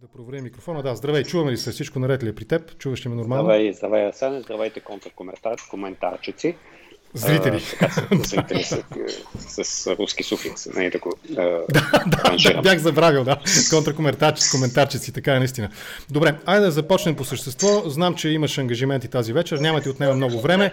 Да 0.00 0.06
проверя 0.06 0.42
микрофона. 0.42 0.82
Да, 0.82 0.96
здравей, 0.96 1.24
чуваме 1.24 1.52
ли 1.52 1.56
се? 1.56 1.70
Всичко 1.70 1.98
наред 1.98 2.22
ли 2.22 2.28
е 2.28 2.34
при 2.34 2.44
теб? 2.44 2.78
Чуваш 2.78 3.06
ли 3.06 3.08
ме 3.08 3.14
нормално? 3.14 3.44
Здравей, 3.44 3.72
здравей, 3.72 4.08
Асен. 4.08 4.42
Здравейте, 4.42 4.80
контракоментарчици. 4.80 6.56
Зрители. 7.14 7.62
А, 7.80 7.88
зрители 8.24 8.64
с, 8.64 8.84
с, 9.64 9.96
руски 9.96 10.22
суфикс. 10.22 10.66
Не 10.66 10.90
да 10.90 10.98
го 10.98 11.12
да, 11.30 11.64
да, 12.06 12.36
да, 12.54 12.62
бях 12.62 12.78
забравил, 12.78 13.24
да. 13.24 13.40
Контракоментарчици, 13.70 14.50
коментарчици, 14.50 15.12
така 15.12 15.34
е 15.34 15.38
наистина. 15.38 15.70
Добре, 16.10 16.38
айде 16.46 16.64
да 16.64 16.70
започнем 16.70 17.16
по 17.16 17.24
същество. 17.24 17.82
Знам, 17.86 18.14
че 18.14 18.28
имаш 18.28 18.58
ангажименти 18.58 19.08
тази 19.08 19.32
вечер. 19.32 19.58
Няма 19.58 19.80
ти 19.80 19.88
отнема 19.88 20.14
много 20.14 20.40
време. 20.40 20.72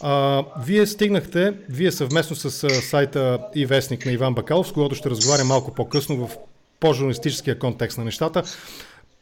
А, 0.00 0.44
вие 0.64 0.86
стигнахте, 0.86 1.54
вие 1.68 1.92
съвместно 1.92 2.36
с 2.36 2.70
сайта 2.70 3.38
и 3.54 3.66
вестник 3.66 4.06
на 4.06 4.12
Иван 4.12 4.34
Бакалов, 4.34 4.68
с 4.68 4.72
когото 4.72 4.94
ще 4.94 5.10
разговаря 5.10 5.44
малко 5.44 5.74
по-късно 5.74 6.26
в 6.26 6.36
по-журналистическия 6.80 7.58
контекст 7.58 7.98
на 7.98 8.04
нещата, 8.04 8.42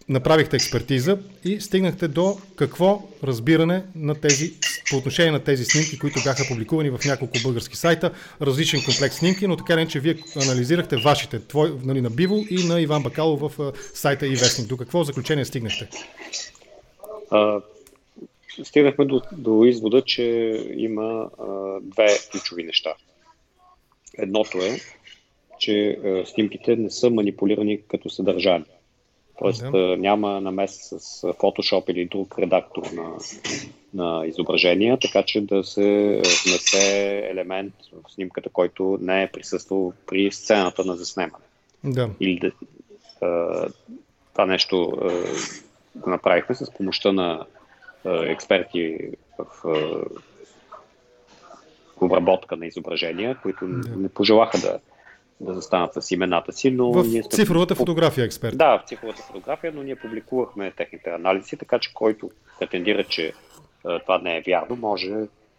направихте 0.09 0.57
експертиза 0.57 1.19
и 1.45 1.61
стигнахте 1.61 2.09
до 2.09 2.39
какво 2.57 3.03
разбиране 3.25 3.83
на 3.97 4.15
тези, 4.15 4.53
по 4.91 4.97
отношение 4.97 5.33
на 5.33 5.45
тези 5.45 5.65
снимки, 5.65 5.99
които 5.99 6.21
бяха 6.25 6.45
публикувани 6.49 6.91
в 6.91 6.99
няколко 7.05 7.39
български 7.43 7.77
сайта, 7.77 8.13
различен 8.43 8.81
комплекс 8.85 9.17
снимки, 9.17 9.47
но 9.47 9.57
така 9.57 9.77
не, 9.77 9.89
че 9.89 10.01
вие 10.01 10.17
анализирахте 10.37 10.97
вашите, 10.97 11.41
твой, 11.41 11.73
нали, 11.85 12.01
на 12.01 12.11
Биво 12.11 12.45
и 12.51 12.67
на 12.67 12.81
Иван 12.81 13.03
Бакалов 13.03 13.57
в 13.57 13.73
сайта 13.95 14.27
и 14.27 14.37
Вестник. 14.37 14.69
До 14.69 14.77
какво 14.77 15.05
заключение 15.05 15.45
стигнахте? 15.45 15.89
А, 17.31 17.61
стигнахме 18.65 19.05
до, 19.05 19.23
до 19.33 19.65
извода, 19.65 20.03
че 20.03 20.25
има 20.77 21.31
а, 21.39 21.47
две 21.83 22.19
ключови 22.31 22.63
неща. 22.63 22.95
Едното 24.19 24.59
е, 24.59 24.81
че 25.63 25.99
а, 26.05 26.27
снимките 26.27 26.77
не 26.77 26.91
са 26.91 27.11
манипулирани 27.11 27.83
като 27.89 28.11
съдържание. 28.11 28.67
Тоест 29.39 29.63
да. 29.73 29.97
няма 29.99 30.41
намес 30.41 30.73
с 30.73 31.23
Photoshop 31.23 31.91
или 31.91 32.05
друг 32.05 32.39
редактор 32.39 32.83
на, 32.93 33.13
на 33.95 34.27
изображения, 34.27 34.99
така 34.99 35.23
че 35.23 35.41
да 35.41 35.65
се 35.65 36.23
внесе 36.47 37.19
елемент 37.31 37.75
в 37.93 38.13
снимката, 38.13 38.49
който 38.49 38.99
не 39.01 39.23
е 39.23 39.31
присъствал 39.33 39.93
при 40.07 40.33
сцената 40.33 40.85
на 40.85 40.97
заснемане. 40.97 41.45
Да. 41.85 42.11
Или 42.21 42.39
да, 42.39 42.53
а, 43.27 43.69
това 44.33 44.47
нещо 44.47 44.99
а, 45.03 45.11
го 45.97 46.11
направихме 46.11 46.55
с 46.55 46.75
помощта 46.75 47.13
на 47.13 47.47
а, 48.05 48.25
експерти 48.25 48.99
в 49.39 49.69
а, 49.69 50.05
обработка 52.01 52.57
на 52.57 52.67
изображения, 52.67 53.39
които 53.43 53.67
да. 53.67 53.97
не 53.97 54.09
пожелаха 54.09 54.59
да 54.59 54.79
да 55.43 55.55
застанат 55.55 55.95
с 55.95 56.11
имената 56.11 56.53
си, 56.53 56.71
но... 56.71 56.93
В 56.93 57.07
ние 57.07 57.23
сме... 57.23 57.31
цифровата 57.31 57.75
фотография 57.75 58.25
експерт. 58.25 58.59
Да, 58.59 58.79
в 58.79 58.89
цифровата 58.89 59.23
фотография, 59.23 59.73
но 59.75 59.83
ние 59.83 59.97
публикувахме 59.97 60.73
техните 60.77 61.11
анализи, 61.11 61.57
така 61.57 61.79
че 61.79 61.95
който 61.95 62.31
претендира, 62.59 63.05
че 63.05 63.33
това 63.83 64.19
не 64.19 64.37
е 64.37 64.43
вярно, 64.47 64.77
може, 64.77 65.11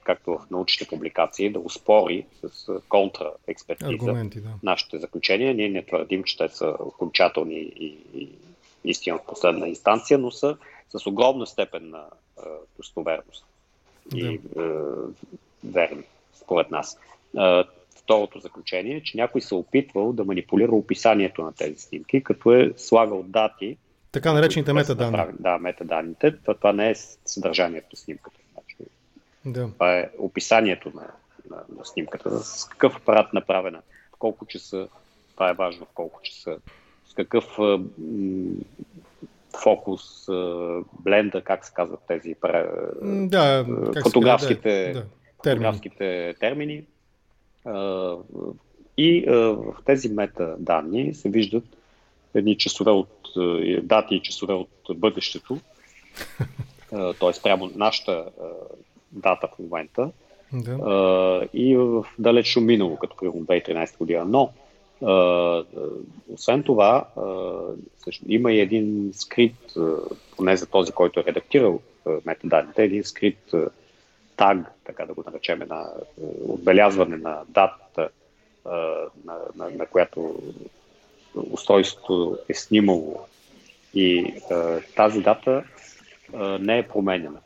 както 0.03 0.31
в 0.31 0.49
научните 0.51 0.89
публикации, 0.89 1.49
да 1.49 1.59
успори 1.59 2.25
с 2.43 2.79
контраекспертиза 2.89 4.13
да. 4.13 4.49
нашите 4.63 4.99
заключения. 4.99 5.53
Ние 5.53 5.69
не 5.69 5.85
твърдим, 5.85 6.23
че 6.23 6.37
те 6.37 6.49
са 6.49 6.75
окончателни 6.79 7.59
и, 7.59 7.97
и 8.15 8.29
истина 8.85 9.17
в 9.17 9.25
последна 9.27 9.67
инстанция, 9.67 10.17
но 10.17 10.31
са 10.31 10.57
с 10.89 11.07
огромна 11.07 11.47
степен 11.47 11.89
на 11.89 12.05
а, 12.37 12.41
достоверност 12.77 13.45
да. 14.05 14.17
и 14.17 14.39
а, 14.57 14.61
верни, 15.63 16.03
според 16.33 16.71
нас. 16.71 16.99
Второто 18.03 18.39
заключение, 18.39 19.03
че 19.03 19.17
някой 19.17 19.41
се 19.41 19.55
е 19.55 19.57
опитвал 19.57 20.13
да 20.13 20.23
манипулира 20.23 20.71
описанието 20.71 21.43
на 21.43 21.53
тези 21.53 21.79
снимки, 21.79 22.23
като 22.23 22.53
е 22.53 22.73
слагал 22.77 23.23
дати. 23.23 23.77
Така 24.11 24.33
наречените 24.33 24.73
метаданни. 24.73 25.33
Да, 25.39 25.57
метаданните. 25.57 26.37
Това, 26.37 26.53
това 26.53 26.73
не 26.73 26.89
е 26.89 26.95
съдържанието 27.25 27.87
на 27.93 27.97
снимката. 27.97 28.37
Значи, 28.53 28.91
да. 29.45 29.69
Това 29.73 29.97
е 29.97 30.09
описанието 30.17 30.91
на, 30.95 31.07
на, 31.49 31.63
на 31.77 31.85
снимката. 31.85 32.39
С 32.39 32.65
какъв 32.65 32.95
апарат 32.95 33.33
направена, 33.33 33.81
в 34.13 34.17
колко 34.19 34.45
часа, 34.45 34.87
това 35.33 35.49
е 35.49 35.53
важно, 35.53 35.85
в 35.85 35.93
колко 35.93 36.21
часа, 36.21 36.57
с 37.05 37.13
какъв 37.13 37.57
м- 37.57 37.85
фокус, 39.63 40.01
бленда, 40.99 41.41
как 41.41 41.65
се 41.65 41.73
казват 41.73 41.99
тези 42.07 42.35
да, 43.01 43.65
фотографските, 44.03 44.91
да, 44.93 44.99
да. 44.99 45.05
Термини. 45.43 45.65
фотографските 45.65 46.35
термини 46.39 46.83
и 48.97 49.25
в 49.27 49.75
тези 49.85 50.09
метаданни 50.09 51.13
се 51.13 51.29
виждат 51.29 51.63
едни 52.33 52.57
часове 52.57 52.91
от 52.91 53.29
дати 53.81 54.15
и 54.15 54.21
часове 54.21 54.53
от 54.53 54.69
бъдещето, 54.95 55.57
т.е. 56.89 57.41
прямо 57.43 57.71
нашата 57.75 58.25
дата 59.11 59.47
в 59.47 59.59
момента 59.59 60.11
да. 60.53 61.47
и 61.53 61.77
в 61.77 62.05
далечно 62.19 62.61
минало, 62.61 62.97
като 62.97 63.17
примерно 63.17 63.45
2013 63.45 63.97
година. 63.97 64.25
Но 64.25 64.51
освен 66.33 66.63
това, 66.63 67.05
има 68.27 68.51
и 68.51 68.59
един 68.59 69.09
скрит, 69.13 69.55
поне 70.37 70.57
за 70.57 70.65
този, 70.65 70.91
който 70.91 71.19
е 71.19 71.23
редактирал 71.23 71.81
метаданните, 72.25 72.83
един 72.83 73.03
скрит 73.03 73.53
таг, 74.37 74.57
така 74.83 75.05
да 75.05 75.13
го 75.13 75.23
наречем, 75.27 75.59
на 75.69 75.81
е, 75.81 76.21
отбелязване 76.47 77.17
на 77.17 77.41
датата, 77.47 78.09
е, 78.65 78.69
на, 79.25 79.37
на, 79.55 79.69
на 79.69 79.85
която 79.85 80.41
устройството 81.35 82.37
е 82.49 82.53
снимало 82.53 83.19
и 83.93 84.17
е, 84.17 84.33
тази 84.95 85.21
дата 85.21 85.63
не 86.59 86.77
е 86.77 86.87
променена. 86.87 87.39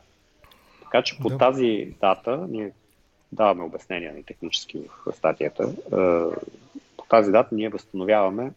Така 0.82 1.02
че 1.02 1.18
по 1.18 1.28
да. 1.28 1.38
тази 1.38 1.94
дата 2.00 2.46
ние 2.48 2.72
даваме 3.32 3.64
обяснения 3.64 4.14
на 4.14 4.22
технически 4.22 4.82
в 5.06 5.12
статията. 5.16 5.72
По 6.96 7.04
тази 7.08 7.32
дата 7.32 7.54
ние 7.54 7.68
възстановяваме 7.68 8.52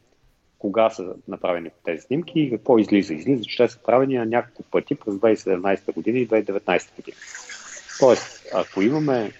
кога 0.62 0.90
са 0.90 1.14
направени 1.28 1.70
тези 1.86 2.02
снимки 2.02 2.40
и 2.40 2.50
какво 2.50 2.78
излиза. 2.78 3.14
Излиза, 3.14 3.44
че 3.44 3.58
те 3.58 3.68
са 3.68 3.80
правени 3.80 4.18
на 4.18 4.26
няколко 4.26 4.64
пъти 4.64 4.96
през 4.96 5.16
2017 5.16 5.94
година 5.94 6.20
и 6.20 6.28
2019 6.28 6.96
година. 6.96 7.18
Тоест, 8.00 8.46
ако 8.54 8.82
имаме 8.82 9.32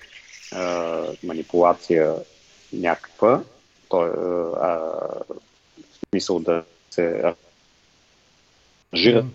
а, 0.52 1.04
манипулация 1.24 2.16
някаква, 2.74 3.44
то, 3.90 4.02
а, 4.02 4.68
в 5.78 6.10
смисъл 6.10 6.40
да 6.40 6.64
се 6.92 7.34
ангажира. 8.94 9.26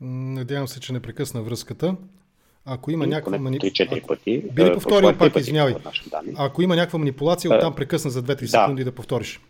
Надявам 0.00 0.68
се, 0.68 0.80
че 0.80 0.92
не 0.92 1.00
прекъсна 1.00 1.42
връзката. 1.42 1.96
Ако 2.66 2.90
има 2.90 3.06
някаква 3.06 3.38
манипулация. 3.38 4.02
пъти. 4.06 4.44
Би 4.52 4.64
ли 4.64 4.74
повторил 4.74 5.18
пак, 5.18 5.36
извинявай. 5.36 5.74
Ако 6.36 6.62
има 6.62 6.76
някаква 6.76 6.98
манипулация, 6.98 7.54
оттам 7.56 7.74
прекъсна 7.74 8.10
за 8.10 8.22
2-3 8.22 8.46
секунди 8.46 8.84
да, 8.84 8.90
да 8.90 8.94
повториш. 8.94 9.40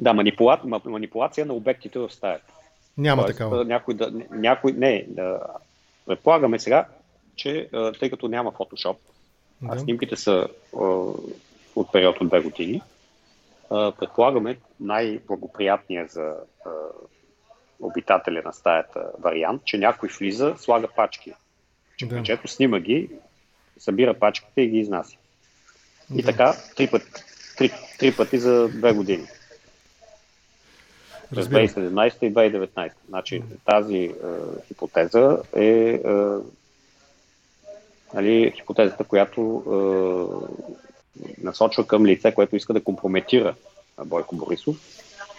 Да, 0.00 0.12
манипула... 0.12 0.60
манипулация 0.84 1.46
на 1.46 1.54
обектите 1.54 1.98
в 1.98 2.10
стаята. 2.10 2.52
Няма 2.98 3.22
Тоест, 3.22 3.38
такава. 3.38 3.64
Някой 3.64 3.94
да, 3.94 4.12
някой, 4.30 4.72
не, 4.72 5.04
да, 5.08 5.40
предполагаме 6.06 6.58
сега, 6.58 6.86
че 7.36 7.68
тъй 7.98 8.10
като 8.10 8.28
няма 8.28 8.52
Photoshop, 8.52 8.96
да. 9.62 9.68
а 9.76 9.78
снимките 9.78 10.16
са 10.16 10.48
от 11.76 11.92
период 11.92 12.20
от 12.20 12.28
две 12.28 12.40
години, 12.40 12.82
предполагаме 13.68 14.58
най-благоприятния 14.80 16.06
за 16.06 16.34
обитателя 17.80 18.42
на 18.44 18.52
стаята 18.52 19.10
вариант, 19.18 19.62
че 19.64 19.78
някой 19.78 20.08
влиза, 20.08 20.54
слага 20.58 20.88
пачки. 20.96 21.32
Че 21.96 22.06
да. 22.06 22.16
Печето 22.16 22.48
снима 22.48 22.80
ги, 22.80 23.10
събира 23.78 24.14
пачките 24.14 24.62
и 24.62 24.68
ги 24.68 24.78
изнася. 24.78 25.16
Да. 26.10 26.20
И 26.20 26.24
така 26.24 26.54
три 26.76 26.90
пъти, 26.90 27.06
три, 27.58 27.70
три 27.98 28.16
пъти 28.16 28.38
за 28.38 28.68
две 28.68 28.92
години. 28.92 29.26
През 31.34 31.46
2017 31.46 32.24
и 32.24 32.34
2019. 32.34 32.92
Значи 33.08 33.42
тази 33.64 33.96
е, 33.96 34.12
хипотеза 34.66 35.38
е, 35.56 35.64
е 35.64 35.98
нали, 38.14 38.52
хипотезата, 38.56 39.04
която 39.04 39.62
е, 39.66 41.32
насочва 41.42 41.86
към 41.86 42.06
лице, 42.06 42.34
което 42.34 42.56
иска 42.56 42.72
да 42.72 42.84
компрометира 42.84 43.54
Бойко 44.04 44.36
Борисов, 44.36 44.76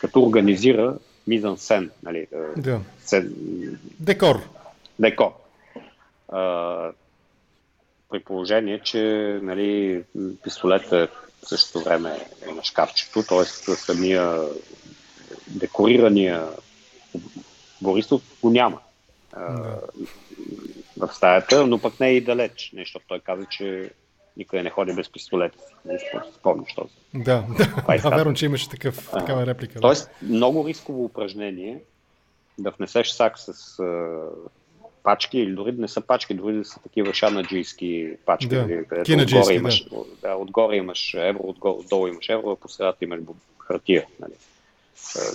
като 0.02 0.24
организира 0.24 0.98
мизан 1.28 1.58
сен. 1.58 1.92
Нали, 2.04 2.28
е, 2.58 2.62
да. 2.62 2.80
сен... 3.06 3.34
Декор. 4.00 4.42
Декор. 5.00 5.32
Е, 5.76 6.38
при 8.10 8.20
положение, 8.26 8.80
че 8.80 9.00
нали, 9.44 10.04
пистолетът 10.44 11.10
в 11.44 11.50
същото 11.50 11.84
време 11.84 12.20
е 12.48 12.52
на 12.52 12.64
шкафчето, 12.64 13.24
т.е. 13.24 13.46
самия 13.76 14.40
декорирания 15.48 16.48
Борисов 17.82 18.22
го 18.42 18.50
няма. 18.50 18.80
Да 19.36 19.80
в 20.98 21.14
стаята, 21.14 21.68
но 21.68 21.80
пък 21.80 22.00
не 22.00 22.10
е 22.10 22.14
и 22.14 22.22
далеч. 22.22 22.72
Нещо, 22.74 23.00
той 23.08 23.20
каза, 23.20 23.46
че 23.46 23.92
никъде 24.38 24.64
не 24.64 24.70
ходи 24.70 24.94
без 24.94 25.12
пистолет. 25.12 25.54
Не 25.86 26.00
спомняш 26.36 26.74
този. 26.76 26.94
Да, 27.14 27.44
да, 27.88 28.10
да 28.10 28.16
верно, 28.16 28.34
че 28.34 28.46
имаше 28.46 28.70
такъв, 28.70 29.10
такава 29.12 29.46
реплика. 29.46 29.80
Тоест, 29.82 30.10
да. 30.22 30.36
много 30.36 30.68
рисково 30.68 31.06
упражнение 31.06 31.80
да 32.58 32.72
внесеш 32.72 33.10
сак 33.10 33.40
с 33.40 33.80
пачки, 35.04 35.40
или 35.40 35.56
дори 35.56 35.72
да 35.72 35.82
не 35.82 35.88
са 35.88 36.02
пачки, 36.02 36.34
дори 36.34 36.54
да 36.54 36.66
са 36.66 36.80
такива 36.80 37.14
шанаджийски 37.14 38.18
пачки. 38.26 38.48
Да, 38.48 38.62
нали, 38.62 38.86
отгоре, 39.24 39.54
имаш, 39.54 39.84
да. 39.84 39.98
Да, 40.22 40.36
отгоре 40.36 40.76
имаш 40.76 41.14
евро, 41.14 41.42
отгоре, 41.44 41.80
отдолу 41.80 42.08
имаш 42.08 42.30
евро, 42.30 42.52
а 42.52 42.56
по 42.56 42.70
средата 42.70 43.06
имаш 43.06 43.20
хартия. 43.60 44.06
Нали. 44.20 44.34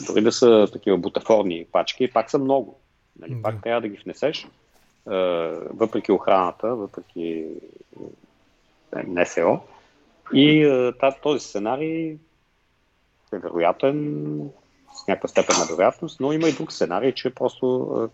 Дори 0.06 0.20
да 0.20 0.32
са 0.32 0.68
такива 0.72 0.98
бутафорни 0.98 1.66
пачки, 1.72 2.10
пак 2.10 2.30
са 2.30 2.38
много. 2.38 2.78
Нали. 3.18 3.34
Да. 3.34 3.42
Пак 3.42 3.62
трябва 3.62 3.80
да 3.80 3.88
ги 3.88 4.02
внесеш, 4.04 4.48
въпреки 5.70 6.12
охраната, 6.12 6.74
въпреки 6.74 7.46
НСО. 9.06 9.60
И 10.34 10.92
този 11.22 11.46
сценарий 11.46 12.16
е 13.32 13.38
вероятен 13.38 14.50
с 14.94 15.06
някаква 15.08 15.28
степен 15.28 15.56
на 15.58 15.76
вероятност, 15.76 16.20
но 16.20 16.32
има 16.32 16.48
и 16.48 16.52
друг 16.52 16.72
сценарий, 16.72 17.12
че 17.12 17.34
просто 17.34 18.08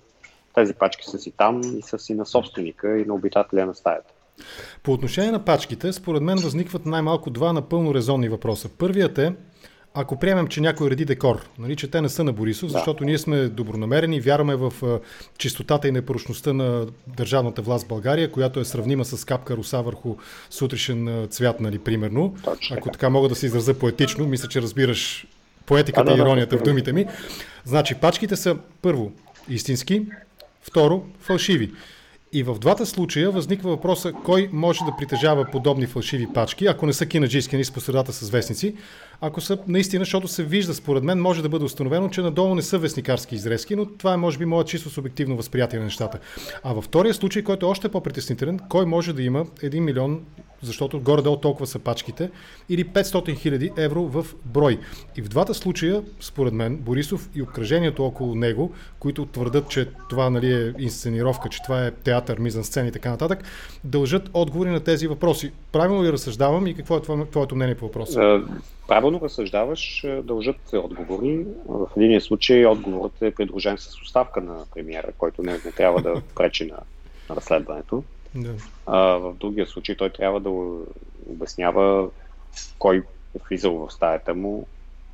тези 0.54 0.74
пачки 0.74 1.04
са 1.04 1.18
си 1.18 1.30
там 1.30 1.60
и 1.78 1.82
са 1.82 1.98
си 1.98 2.14
на 2.14 2.26
собственика 2.26 2.98
и 2.98 3.04
на 3.04 3.14
обитателя 3.14 3.66
на 3.66 3.74
стаята. 3.74 4.12
По 4.82 4.92
отношение 4.92 5.30
на 5.30 5.44
пачките, 5.44 5.92
според 5.92 6.22
мен 6.22 6.38
възникват 6.38 6.86
най-малко 6.86 7.30
два 7.30 7.52
напълно 7.52 7.94
резонни 7.94 8.28
въпроса. 8.28 8.68
Първият 8.78 9.18
е, 9.18 9.34
ако 9.94 10.18
приемем, 10.18 10.48
че 10.48 10.60
някой 10.60 10.90
реди 10.90 11.04
декор, 11.04 11.48
нали, 11.58 11.76
че 11.76 11.90
те 11.90 12.00
не 12.00 12.08
са 12.08 12.24
на 12.24 12.32
Борисов, 12.32 12.66
да. 12.66 12.72
защото 12.72 13.04
ние 13.04 13.18
сме 13.18 13.48
добронамерени, 13.48 14.20
вярваме 14.20 14.56
в 14.56 14.72
чистотата 15.38 15.88
и 15.88 15.92
непоръчността 15.92 16.52
на 16.52 16.86
държавната 17.06 17.62
власт 17.62 17.84
в 17.84 17.88
България, 17.88 18.32
която 18.32 18.60
е 18.60 18.64
сравнима 18.64 19.04
с 19.04 19.24
капка 19.24 19.56
руса 19.56 19.82
върху 19.82 20.16
сутрешен 20.50 21.26
цвят, 21.30 21.60
нали, 21.60 21.78
примерно. 21.78 22.36
Точно. 22.44 22.76
Ако 22.76 22.90
така 22.90 23.10
мога 23.10 23.28
да 23.28 23.34
се 23.34 23.46
изразя 23.46 23.74
поетично, 23.74 24.26
мисля, 24.26 24.48
че 24.48 24.62
разбираш 24.62 25.26
поетиката 25.66 26.12
и 26.12 26.18
иронията 26.18 26.58
в 26.58 26.62
думите 26.62 26.92
ми. 26.92 27.06
Значи, 27.64 27.94
пачките 27.94 28.36
са 28.36 28.56
първо 28.82 29.12
истински, 29.48 30.06
Второ, 30.64 31.04
фалшиви. 31.20 31.72
И 32.36 32.42
в 32.42 32.58
двата 32.58 32.86
случая 32.86 33.30
възниква 33.30 33.70
въпроса 33.70 34.12
кой 34.12 34.48
може 34.52 34.84
да 34.84 34.96
притежава 34.98 35.44
подобни 35.52 35.86
фалшиви 35.86 36.26
пачки, 36.34 36.66
ако 36.66 36.86
не 36.86 36.92
са 36.92 37.06
кинаджийски, 37.06 37.56
ни 37.56 37.64
с 37.64 37.72
посредата 37.72 38.12
с 38.12 38.30
вестници, 38.30 38.74
ако 39.20 39.40
са 39.40 39.58
наистина, 39.68 40.04
защото 40.04 40.28
се 40.28 40.44
вижда, 40.44 40.74
според 40.74 41.04
мен, 41.04 41.20
може 41.20 41.42
да 41.42 41.48
бъде 41.48 41.64
установено, 41.64 42.08
че 42.08 42.20
надолу 42.20 42.54
не 42.54 42.62
са 42.62 42.78
вестникарски 42.78 43.34
изрезки, 43.34 43.76
но 43.76 43.86
това 43.86 44.12
е, 44.14 44.16
може 44.16 44.38
би, 44.38 44.44
моят 44.44 44.68
чисто 44.68 44.90
субективно 44.90 45.36
възприятие 45.36 45.78
на 45.78 45.84
нещата. 45.84 46.18
А 46.62 46.72
във 46.72 46.84
втория 46.84 47.14
случай, 47.14 47.42
който 47.42 47.66
е 47.66 47.68
още 47.68 47.88
по-притеснителен, 47.88 48.60
кой 48.68 48.86
може 48.86 49.12
да 49.12 49.22
има 49.22 49.44
1 49.44 49.80
милион 49.80 50.20
защото 50.64 51.00
горе-долу 51.00 51.36
толкова 51.36 51.66
са 51.66 51.78
пачките, 51.78 52.30
или 52.68 52.84
500 52.84 53.38
хиляди 53.38 53.70
евро 53.76 54.02
в 54.02 54.26
брой. 54.44 54.78
И 55.16 55.22
в 55.22 55.28
двата 55.28 55.54
случая, 55.54 56.02
според 56.20 56.52
мен, 56.52 56.76
Борисов 56.76 57.28
и 57.34 57.42
обкръжението 57.42 58.04
около 58.04 58.34
него, 58.34 58.72
които 58.98 59.26
твърдат, 59.26 59.68
че 59.68 59.88
това 60.10 60.30
нали, 60.30 60.52
е 60.52 60.72
инсценировка, 60.78 61.48
че 61.48 61.62
това 61.62 61.86
е 61.86 61.90
театър, 61.90 62.38
мизан 62.38 62.64
сцени 62.64 62.88
и 62.88 62.92
така 62.92 63.10
нататък, 63.10 63.44
дължат 63.84 64.30
отговори 64.34 64.70
на 64.70 64.80
тези 64.80 65.06
въпроси. 65.06 65.52
Правилно 65.72 66.04
ли 66.04 66.12
разсъждавам 66.12 66.66
и 66.66 66.74
какво 66.74 66.96
е 66.96 67.00
твоето 67.30 67.56
мнение 67.56 67.74
по 67.74 67.86
въпроса? 67.86 68.22
Е, 68.22 68.40
правилно 68.88 69.20
разсъждаваш, 69.22 70.04
е, 70.04 70.22
дължат 70.22 70.72
отговори. 70.72 71.46
В 71.68 71.88
един 71.96 72.20
случай 72.20 72.66
отговорът 72.66 73.22
е 73.22 73.30
придружен 73.30 73.78
с 73.78 74.02
оставка 74.02 74.40
на 74.40 74.64
премиера, 74.74 75.08
който 75.18 75.42
не, 75.42 75.52
не 75.52 75.72
трябва 75.72 76.02
да 76.02 76.22
пречи 76.36 76.66
на 76.66 76.78
разследването. 77.36 78.04
Да. 78.34 78.54
А, 78.86 78.98
в 78.98 79.34
другия 79.34 79.66
случай 79.66 79.96
той 79.96 80.10
трябва 80.10 80.40
да 80.40 80.50
обяснява 81.28 82.10
кой 82.78 82.96
е 83.34 83.38
влизал 83.48 83.86
в 83.86 83.92
стаята 83.92 84.34
му, 84.34 84.66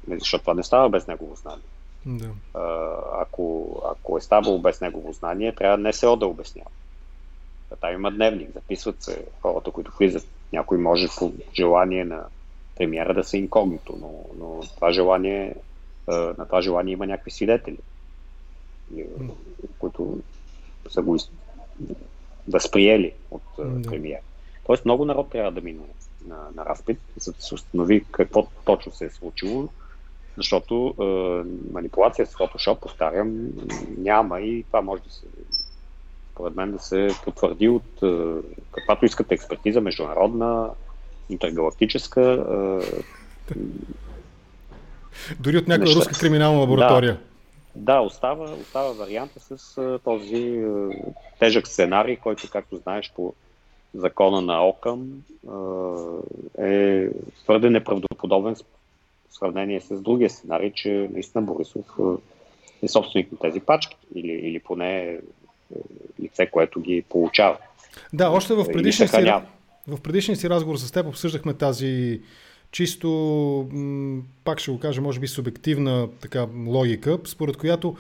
защото 0.09 0.43
това 0.43 0.55
не 0.55 0.63
става 0.63 0.89
без 0.89 1.07
негово 1.07 1.37
знание. 1.37 1.65
Да. 2.07 2.31
А, 2.55 2.95
ако, 3.21 3.77
ако 3.91 4.19
е 4.19 4.21
ставало 4.21 4.59
без 4.59 4.81
негово 4.81 5.13
знание, 5.13 5.55
трябва 5.55 5.79
не 5.79 5.93
се 5.93 6.07
да 6.07 6.27
обяснява. 6.27 6.71
Там 7.81 7.95
има 7.95 8.11
дневник, 8.11 8.51
записват 8.55 9.03
се 9.03 9.27
хората, 9.43 9.71
които 9.71 9.93
влизат. 9.99 10.27
Някой 10.53 10.79
може 10.79 11.09
по 11.19 11.33
желание 11.55 12.05
на 12.05 12.25
премиера 12.77 13.15
да 13.15 13.25
са 13.25 13.37
инкогнито, 13.37 13.99
но, 14.01 14.25
но 14.39 14.61
това 14.75 14.93
желание, 14.93 15.55
на 16.09 16.47
това 16.47 16.63
желание 16.63 16.93
има 16.93 17.07
някакви 17.07 17.31
свидетели, 17.31 17.79
които 19.79 20.19
са 20.89 21.03
го 21.03 21.19
възприели 22.49 23.13
от 23.31 23.43
да. 23.59 23.89
премиер. 23.89 24.21
Тоест 24.67 24.85
много 24.85 25.05
народ 25.05 25.31
трябва 25.31 25.53
да 25.53 25.61
мине 25.61 25.81
на, 26.27 26.37
на 26.55 26.65
разпит, 26.65 26.99
за 27.17 27.33
да 27.33 27.43
се 27.43 27.55
установи 27.55 28.05
какво 28.11 28.47
точно 28.65 28.93
се 28.93 29.05
е 29.05 29.11
случило, 29.11 29.69
защото 30.37 30.95
е, 31.01 31.05
манипулация 31.73 32.27
с 32.27 32.35
Photoshop, 32.35 32.81
повтарям, 32.81 33.49
няма 33.99 34.41
и 34.41 34.63
това 34.63 34.81
може 34.81 35.03
да 35.03 35.11
се, 35.11 35.27
според 36.33 36.57
мен, 36.57 36.73
да 36.73 36.79
се 36.79 37.09
потвърди 37.25 37.69
от 37.69 38.03
е, 38.03 38.47
каквато 38.73 39.05
искате 39.05 39.35
експертиза, 39.35 39.81
международна, 39.81 40.71
интергалактическа. 41.31 42.45
Е, 43.51 43.57
Дори 45.41 45.57
от 45.57 45.69
някаква 45.69 45.95
руска 45.95 46.19
криминална 46.19 46.61
лаборатория. 46.61 47.19
Да, 47.77 48.01
остава, 48.01 48.53
остава 48.53 48.93
варианта 48.93 49.41
с 49.41 49.79
а, 49.79 49.99
този 50.05 50.65
а, 50.67 50.89
тежък 51.39 51.69
сценарий, 51.69 52.17
който, 52.17 52.49
както 52.51 52.77
знаеш, 52.77 53.13
по 53.17 53.35
закона 53.95 54.41
на 54.41 54.67
Окъм 54.67 55.23
е 56.59 57.09
твърде 57.45 57.71
неправдоподобен 57.71 58.55
в 58.55 58.65
сравнение 59.31 59.81
с 59.81 60.01
другия 60.01 60.31
сценарий, 60.31 60.73
че 60.75 61.09
наистина 61.13 61.43
Борисов 61.43 61.87
е 62.83 62.89
собственик 62.89 63.33
на 63.33 63.39
тези 63.39 63.61
пачки 63.61 63.97
или, 64.15 64.33
или 64.33 64.59
поне 64.59 65.03
е 65.03 65.19
лице, 66.21 66.47
което 66.47 66.81
ги 66.81 67.05
получава. 67.09 67.57
Да, 68.13 68.31
още 68.31 68.55
в 68.55 68.65
предишния, 68.73 69.09
си, 69.09 69.33
в 69.89 70.01
предишния 70.01 70.37
си 70.37 70.51
разговор 70.51 70.77
с 70.77 70.93
теб 70.93 71.07
обсъждахме 71.07 71.55
тази 71.55 72.21
чисто, 72.73 73.69
пак 74.45 74.59
ще 74.59 74.71
го 74.71 74.79
кажа, 74.79 75.01
може 75.01 75.21
би 75.21 75.29
субективна 75.29 76.09
така 76.21 76.49
логика, 76.67 77.19
според 77.25 77.57
която 77.57 77.97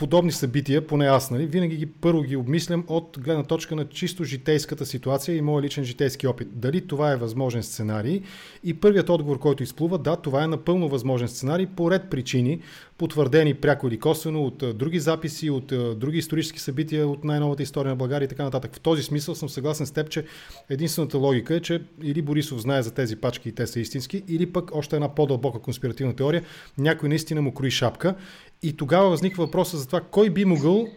подобни 0.00 0.32
събития, 0.32 0.86
поне 0.86 1.06
аз, 1.06 1.30
нали, 1.30 1.46
винаги 1.46 1.76
ги 1.76 1.86
първо 1.86 2.22
ги 2.22 2.36
обмислям 2.36 2.84
от 2.88 3.18
гледна 3.20 3.42
точка 3.42 3.76
на 3.76 3.88
чисто 3.88 4.24
житейската 4.24 4.86
ситуация 4.86 5.36
и 5.36 5.40
моят 5.40 5.64
личен 5.64 5.84
житейски 5.84 6.26
опит. 6.26 6.48
Дали 6.52 6.86
това 6.86 7.12
е 7.12 7.16
възможен 7.16 7.62
сценарий? 7.62 8.22
И 8.64 8.74
първият 8.74 9.08
отговор, 9.08 9.38
който 9.38 9.62
изплува, 9.62 9.98
да, 9.98 10.16
това 10.16 10.44
е 10.44 10.46
напълно 10.46 10.88
възможен 10.88 11.28
сценарий 11.28 11.66
по 11.66 11.90
ред 11.90 12.10
причини, 12.10 12.60
потвърдени 12.98 13.54
пряко 13.54 13.88
или 13.88 13.98
косвено 13.98 14.44
от 14.44 14.64
други 14.74 15.00
записи, 15.00 15.50
от 15.50 15.66
други 15.98 16.18
исторически 16.18 16.60
събития 16.60 17.08
от 17.08 17.24
най-новата 17.24 17.62
история 17.62 17.90
на 17.90 17.96
България 17.96 18.26
и 18.26 18.28
така 18.28 18.44
нататък. 18.44 18.76
В 18.76 18.80
този 18.80 19.02
смисъл 19.02 19.34
съм 19.34 19.48
съгласен 19.48 19.86
с 19.86 19.90
теб, 19.90 20.10
че 20.10 20.24
единствената 20.70 21.18
логика 21.18 21.54
е, 21.54 21.60
че 21.60 21.82
или 22.02 22.22
Борисов 22.22 22.60
знае 22.60 22.82
за 22.82 22.94
тези 22.94 23.16
пачки 23.16 23.48
и 23.48 23.52
те 23.52 23.66
са 23.66 23.80
истински, 23.80 24.22
или 24.28 24.52
пък 24.52 24.74
още 24.74 24.96
една 24.96 25.14
по-дълбока 25.14 25.58
конспиративна 25.58 26.16
теория, 26.16 26.42
някой 26.78 27.08
наистина 27.08 27.42
му 27.42 27.54
крои 27.54 27.70
шапка 27.70 28.14
и 28.62 28.76
тогава 28.76 29.10
възниква 29.10 29.46
въпроса 29.46 29.76
за 29.76 29.86
това 29.86 30.00
кой 30.00 30.30
би 30.30 30.44
могъл 30.44 30.88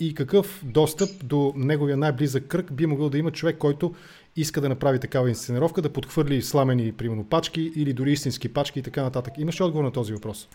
и 0.00 0.14
какъв 0.14 0.62
достъп 0.64 1.10
до 1.24 1.52
неговия 1.56 1.96
най-близък 1.96 2.46
кръг 2.46 2.72
би 2.72 2.86
могъл 2.86 3.08
да 3.08 3.18
има 3.18 3.30
човек, 3.30 3.58
който 3.58 3.94
иска 4.36 4.60
да 4.60 4.68
направи 4.68 5.00
такава 5.00 5.28
инсценировка, 5.28 5.82
да 5.82 5.92
подхвърли 5.92 6.42
сламени, 6.42 6.92
примерно, 6.92 7.24
пачки 7.24 7.72
или 7.76 7.92
дори 7.92 8.12
истински 8.12 8.52
пачки 8.52 8.78
и 8.78 8.82
така 8.82 9.02
нататък. 9.02 9.34
Имаш 9.38 9.60
ли 9.60 9.64
отговор 9.64 9.84
на 9.84 9.92
този 9.92 10.12
въпрос? 10.12 10.48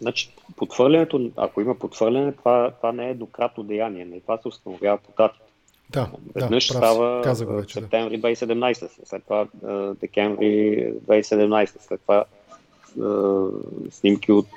Значи, 0.00 0.34
подхвърлянето, 0.56 1.30
ако 1.36 1.60
има 1.60 1.74
подхвърляне, 1.74 2.32
това, 2.32 2.70
това 2.70 2.92
не 2.92 3.10
е 3.10 3.14
дократно 3.14 3.64
деяние. 3.64 4.04
Не, 4.04 4.20
това 4.20 4.38
се 4.38 4.48
установява 4.48 4.98
по 4.98 5.12
датите. 5.18 5.44
Да, 5.90 6.10
Веднъж 6.34 6.66
да, 6.66 6.74
става 6.74 7.22
Каза 7.22 7.46
го 7.46 7.52
вече, 7.52 7.74
септември 7.74 8.20
2017, 8.20 8.88
след 9.04 9.24
това 9.24 9.46
декември 10.00 10.92
2017, 11.06 11.80
след 11.80 12.00
това 12.00 12.24
снимки 13.90 14.32
от 14.32 14.48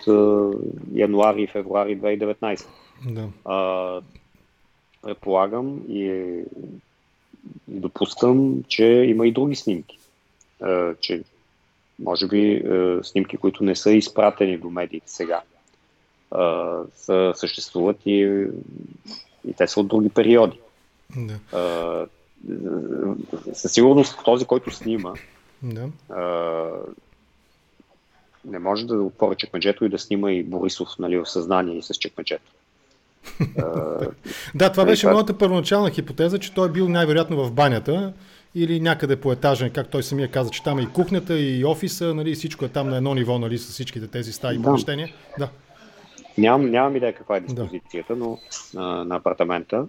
януари 0.94 1.44
и 1.44 1.48
февруари 1.48 2.00
2019. 2.00 2.66
Да. 3.06 3.30
А, 3.46 4.02
предполагам 5.02 5.82
и, 5.90 6.04
и 7.68 7.80
допускам, 7.80 8.64
че 8.68 8.86
има 8.86 9.28
и 9.28 9.32
други 9.32 9.56
снимки. 9.56 10.00
А, 10.62 10.96
че 10.96 11.24
може 12.00 12.28
би 12.28 12.56
а, 12.56 13.04
снимки, 13.04 13.38
които 13.38 13.64
не 13.64 13.76
са 13.76 13.92
изпратени 13.92 14.58
до 14.58 14.70
медиите 14.70 15.10
сега, 15.10 15.42
а, 16.32 16.78
са, 16.96 17.34
съществуват 17.36 17.98
и, 18.06 18.48
и 19.48 19.54
те 19.58 19.68
са 19.68 19.80
от 19.80 19.88
други 19.88 20.10
периоди. 20.10 20.60
Да. 21.18 21.40
А, 21.58 22.06
със 23.54 23.72
сигурност 23.72 24.20
този, 24.26 24.46
който 24.46 24.72
снима, 24.72 25.14
да. 25.64 25.90
А, 28.48 28.52
не 28.52 28.60
може 28.60 28.86
да 28.86 28.96
отвори 28.96 29.36
чекмеджето 29.36 29.86
и 29.86 29.90
да 29.90 30.00
снима 30.00 30.32
и 30.32 30.44
Борисов 30.44 30.90
нали, 31.00 31.18
в 31.18 31.26
съзнание 31.26 31.78
и 31.78 31.82
с 31.82 31.94
чекмеджето. 31.94 32.52
да, 34.56 34.72
това 34.72 34.86
беше 34.86 35.08
моята 35.08 35.38
първоначална 35.38 35.90
хипотеза, 35.90 36.40
че 36.40 36.54
той 36.54 36.68
е 36.68 36.72
бил 36.72 36.90
най-вероятно 36.90 37.46
в 37.46 37.52
банята 37.52 38.14
или 38.56 38.80
някъде 38.80 39.16
по 39.16 39.32
етажен, 39.32 39.72
как 39.72 39.88
той 39.88 40.04
самия 40.04 40.32
каза, 40.32 40.50
че 40.50 40.64
там 40.64 40.80
е 40.80 40.82
и 40.82 40.88
кухнята, 40.88 41.40
и 41.40 41.66
офиса, 41.66 42.14
нали, 42.14 42.36
всичко 42.36 42.66
е 42.66 42.70
там 42.70 42.90
на 42.90 42.98
едно 42.98 43.14
ниво, 43.14 43.40
нали, 43.40 43.58
с 43.58 43.70
всичките 43.70 44.08
тези 44.08 44.34
стаи 44.34 44.58
да. 44.58 44.64
помещения. 44.64 45.10
Да. 45.40 45.50
Нямам, 46.38 46.72
нямам 46.72 46.96
идея 46.96 47.14
каква 47.14 47.38
е 47.38 47.40
диспозицията, 47.40 48.16
да. 48.16 48.20
но 48.20 48.38
на, 48.74 49.06
на 49.06 49.16
апартамента, 49.16 49.88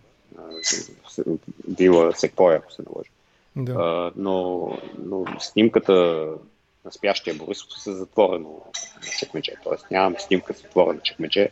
вила 1.69 2.13
Секвоя, 2.15 2.57
ако 2.57 2.73
се 2.73 2.83
наложи. 2.83 3.11
Да. 3.57 3.73
А, 3.73 4.13
но, 4.17 4.69
но 5.05 5.25
снимката 5.39 6.27
на 6.85 6.93
спящия 6.93 7.35
Борисов 7.35 7.69
е 7.87 7.91
затворено 7.91 8.63
чекмедже. 9.19 9.53
Тоест 9.65 9.91
нямам 9.91 10.15
снимка 10.19 10.55
с 10.55 10.61
затворено 10.61 11.01
чекмедже 11.01 11.49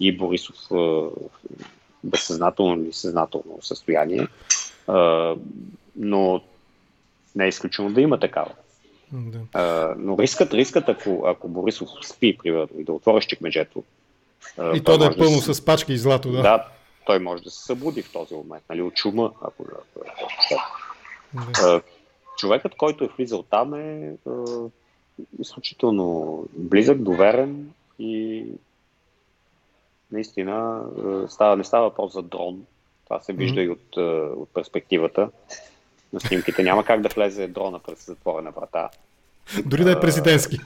и 0.00 0.16
Борисов 0.16 0.56
в 0.70 1.10
безсъзнателно 2.04 2.84
или 2.84 2.92
съзнателно 2.92 3.58
състояние. 3.62 4.28
Но 5.96 6.42
не 7.36 7.44
е 7.44 7.48
изключено 7.48 7.90
да 7.90 8.00
има 8.00 8.20
такава. 8.20 8.50
Да. 9.12 9.38
А, 9.52 9.94
но 9.98 10.18
рискът, 10.18 10.54
рискът 10.54 10.88
ако, 10.88 11.24
ако 11.26 11.48
Борисов 11.48 11.88
спи, 12.04 12.38
примерно, 12.38 12.80
и 12.80 12.84
да 12.84 12.92
отвориш 12.92 13.26
чекмеджето. 13.26 13.82
И 14.74 14.84
то 14.84 14.98
да 14.98 15.06
е 15.06 15.16
пълно 15.16 15.40
да 15.46 15.54
с 15.54 15.64
пачки 15.64 15.92
и 15.92 15.98
злато, 15.98 16.30
да. 16.32 16.42
Да, 16.42 16.68
той 17.06 17.18
може 17.18 17.42
да 17.42 17.50
се 17.50 17.64
събуди 17.64 18.02
в 18.02 18.12
този 18.12 18.34
момент, 18.34 18.64
нали, 18.70 18.82
от 18.82 18.94
чума, 18.94 19.32
ако, 19.40 19.64
ако 19.72 20.04
е 20.04 20.56
да. 21.60 21.82
Човекът, 22.36 22.74
който 22.74 23.04
е 23.04 23.08
влизал 23.16 23.42
там 23.42 23.74
е, 23.74 23.80
е 23.80 24.30
изключително 25.38 26.38
близък, 26.52 27.02
доверен 27.02 27.72
и 27.98 28.44
наистина 30.12 30.82
става, 31.28 31.56
не 31.56 31.64
става 31.64 31.88
въпрос 31.88 32.12
за 32.12 32.22
дрон. 32.22 32.64
Това 33.04 33.20
се 33.20 33.32
вижда 33.32 33.60
mm-hmm. 33.60 33.64
и 33.64 33.70
от, 33.70 33.96
от 34.38 34.48
перспективата 34.54 35.30
на 36.12 36.20
снимките. 36.20 36.62
Няма 36.62 36.84
как 36.84 37.00
да 37.00 37.08
влезе 37.08 37.48
дрона 37.48 37.78
през 37.78 38.06
затворена 38.06 38.50
врата. 38.50 38.90
Дори 39.66 39.84
да 39.84 39.92
е 39.92 40.00
президентски. 40.00 40.58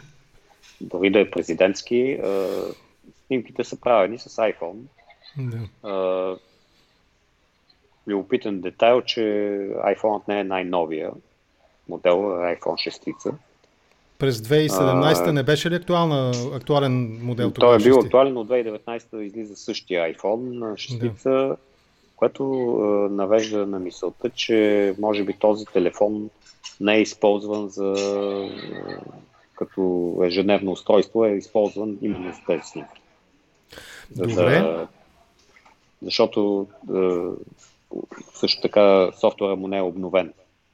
Дори 0.81 1.11
да 1.11 1.21
е 1.21 1.31
президентски. 1.31 2.21
Снимките 3.27 3.65
са 3.65 3.81
правени 3.81 4.19
с 4.19 4.29
iPhone. 4.29 4.79
Да. 5.39 6.39
Любопитен 8.07 8.61
детайл, 8.61 9.03
че 9.03 9.21
iPhone 9.85 10.29
не 10.29 10.41
е 10.41 10.45
най-новия 10.45 11.11
модел, 11.89 12.17
iPhone 12.57 12.91
6. 13.17 13.33
През 14.19 14.39
2017 14.39 15.29
а, 15.29 15.33
не 15.33 15.43
беше 15.43 15.71
ли 15.71 15.75
актуална, 15.75 16.33
актуален 16.55 17.19
модел? 17.23 17.51
Той 17.51 17.77
е 17.77 17.79
бил 17.79 17.99
актуален, 17.99 18.33
но 18.33 18.45
2019 18.45 19.21
излиза 19.21 19.57
същия 19.57 20.15
iPhone 20.15 20.59
6, 20.59 21.23
да. 21.25 21.57
което 22.17 22.73
а, 22.77 22.85
навежда 23.15 23.67
на 23.67 23.79
мисълта, 23.79 24.31
че 24.31 24.95
може 24.99 25.25
би 25.25 25.33
този 25.33 25.65
телефон 25.65 26.31
не 26.81 26.97
е 26.97 27.01
използван 27.01 27.69
за 27.69 27.95
като 29.59 30.15
ежедневно 30.25 30.73
устройство, 30.73 31.25
е 31.25 31.31
използван 31.31 31.99
именно 32.03 32.33
за 32.33 32.41
тези 32.47 32.63
снимки. 32.65 33.01
Добре. 34.11 34.35
За, 34.35 34.87
защото 36.03 36.67
също 38.35 38.63
така 38.63 39.11
софтуера 39.21 39.57
му 39.57 39.69
не 39.69 39.79
е 39.79 39.83
обновен. 39.83 40.33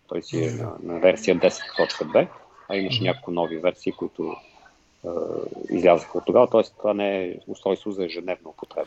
Той 0.08 0.22
си 0.22 0.44
е 0.44 0.50
на, 0.50 0.72
на 0.82 1.00
версия 1.00 1.36
10.2 1.36 2.28
а 2.68 2.76
имаше 2.76 3.02
няколко 3.02 3.30
нови 3.30 3.58
версии, 3.58 3.92
които 3.92 4.36
е, 5.04 5.08
излязаха 5.70 6.18
от 6.18 6.24
тогава, 6.26 6.50
т.е. 6.50 6.62
това 6.78 6.94
не 6.94 7.24
е 7.24 7.34
устройство 7.46 7.90
за 7.90 8.04
ежедневна 8.04 8.50
употреба. 8.50 8.86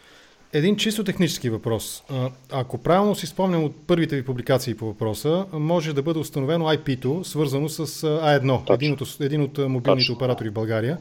Един 0.53 0.75
чисто 0.75 1.03
технически 1.03 1.49
въпрос. 1.49 2.03
Ако 2.51 2.77
правилно 2.77 3.15
си 3.15 3.27
спомням 3.27 3.63
от 3.63 3.87
първите 3.87 4.15
ви 4.15 4.25
публикации 4.25 4.75
по 4.75 4.85
въпроса, 4.85 5.45
може 5.53 5.93
да 5.93 6.03
бъде 6.03 6.19
установено 6.19 6.65
IP-то, 6.65 7.23
свързано 7.23 7.69
с 7.69 7.87
A1, 8.01 8.73
един 8.73 8.93
от, 8.93 9.21
един 9.21 9.41
от 9.41 9.57
мобилните 9.57 10.01
Точно. 10.01 10.15
оператори 10.15 10.49
в 10.49 10.53
България. 10.53 10.97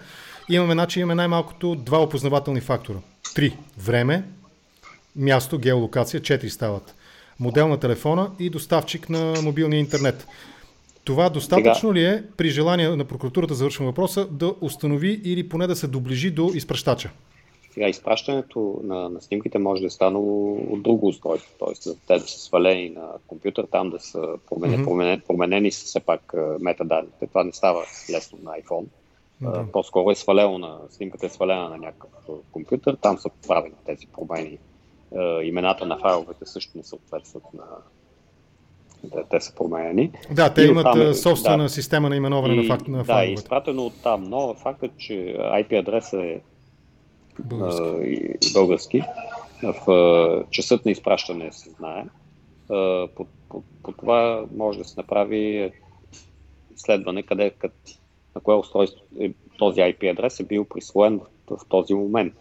Имаме, 0.49 0.73
значи, 0.73 1.01
имаме 1.01 1.15
най-малкото 1.15 1.75
два 1.75 2.03
опознавателни 2.03 2.61
фактора. 2.61 2.99
Три. 3.35 3.57
Време, 3.79 4.25
място, 5.17 5.59
геолокация, 5.59 6.23
четири 6.23 6.51
стават. 6.51 6.96
Модел 7.40 7.69
на 7.69 7.81
телефона 7.81 8.31
и 8.38 8.50
доставчик 8.50 9.11
на 9.11 9.35
мобилния 9.43 9.81
интернет. 9.81 10.26
Това 11.05 11.28
достатъчно 11.28 11.95
ли 11.95 12.05
е 12.05 12.23
при 12.37 12.49
желание 12.49 12.88
на 12.88 13.05
прокуратурата, 13.05 13.55
завършвам 13.55 13.87
въпроса, 13.87 14.26
да 14.26 14.55
установи 14.61 15.21
или 15.25 15.49
поне 15.49 15.66
да 15.66 15.76
се 15.76 15.87
доближи 15.87 16.31
до 16.31 16.50
изпращача? 16.55 17.11
Сега 17.71 17.88
изпращането 17.88 18.81
на, 18.85 19.09
на 19.09 19.21
снимките 19.21 19.59
може 19.59 19.81
да 19.81 19.87
е 19.87 19.90
станало 19.90 20.55
от 20.71 20.83
друго 20.83 21.07
устройство, 21.07 21.52
т.е. 21.59 21.95
те 22.07 22.19
да 22.19 22.28
са 22.28 22.38
свалени 22.38 22.90
на 22.90 23.09
компютър, 23.26 23.66
там 23.71 23.90
да 23.90 23.99
са 23.99 24.28
променени, 24.49 24.83
mm-hmm. 24.83 24.87
променени, 24.87 25.21
променени 25.21 25.71
са 25.71 25.85
все 25.85 26.00
пак 26.00 26.35
метаданните. 26.61 27.26
Това 27.26 27.45
не 27.45 27.52
става 27.52 27.85
лесно 28.11 28.38
на 28.43 28.50
iPhone. 28.50 28.85
Mm-hmm. 29.43 29.71
По-скоро 29.71 30.11
е 30.11 30.14
свалено 30.14 30.59
на, 30.59 30.78
снимката 30.90 31.26
е 31.26 31.28
свалена 31.28 31.69
на 31.69 31.76
някакъв 31.76 32.11
компютър, 32.52 32.97
там 33.00 33.19
са 33.19 33.28
правени 33.47 33.75
тези 33.87 34.07
промени. 34.07 34.59
Имената 35.43 35.87
на 35.87 35.99
файловете 35.99 36.47
също 36.47 36.79
не 36.79 36.85
съответстват 36.85 37.43
на, 37.55 37.65
те, 39.13 39.25
те 39.31 39.41
са 39.41 39.55
променени. 39.55 40.13
Да, 40.31 40.55
те 40.55 40.63
и 40.63 40.67
имат 40.67 40.87
оттам, 40.87 41.11
е- 41.11 41.15
собствена 41.15 41.63
да, 41.63 41.69
система 41.69 42.09
на 42.09 42.17
именоване 42.17 42.55
и, 42.55 42.57
на, 42.57 42.77
факт, 42.77 42.89
на 42.89 43.05
файловете. 43.05 43.35
Да, 43.35 43.41
изпратено 43.41 43.83
от 43.83 44.03
там, 44.03 44.23
но 44.23 44.55
фактът, 44.55 44.91
че 44.99 45.37
IP 45.39 45.81
адреса 45.81 46.23
е 46.23 46.41
български, 47.39 48.29
а, 48.51 48.53
български 48.53 49.03
в 49.63 49.91
а, 49.91 50.51
часът 50.51 50.85
на 50.85 50.91
изпращане 50.91 51.53
се 51.53 51.71
знае. 51.71 52.05
А, 52.71 53.09
по, 53.17 53.27
по, 53.49 53.63
по 53.83 53.93
това 53.93 54.45
може 54.57 54.79
да 54.79 54.85
се 54.85 54.95
направи 54.97 55.73
изследване 56.77 57.23
къде, 57.23 57.51
къде 57.51 57.75
на 58.35 58.41
кое 58.41 58.55
устройство 58.55 59.05
е, 59.21 59.33
този 59.59 59.81
IP 59.81 60.11
адрес 60.11 60.41
е 60.41 60.45
бил 60.45 60.65
присвоен 60.65 61.21
в, 61.51 61.57
в 61.57 61.67
този 61.69 61.95
момент. 61.95 62.35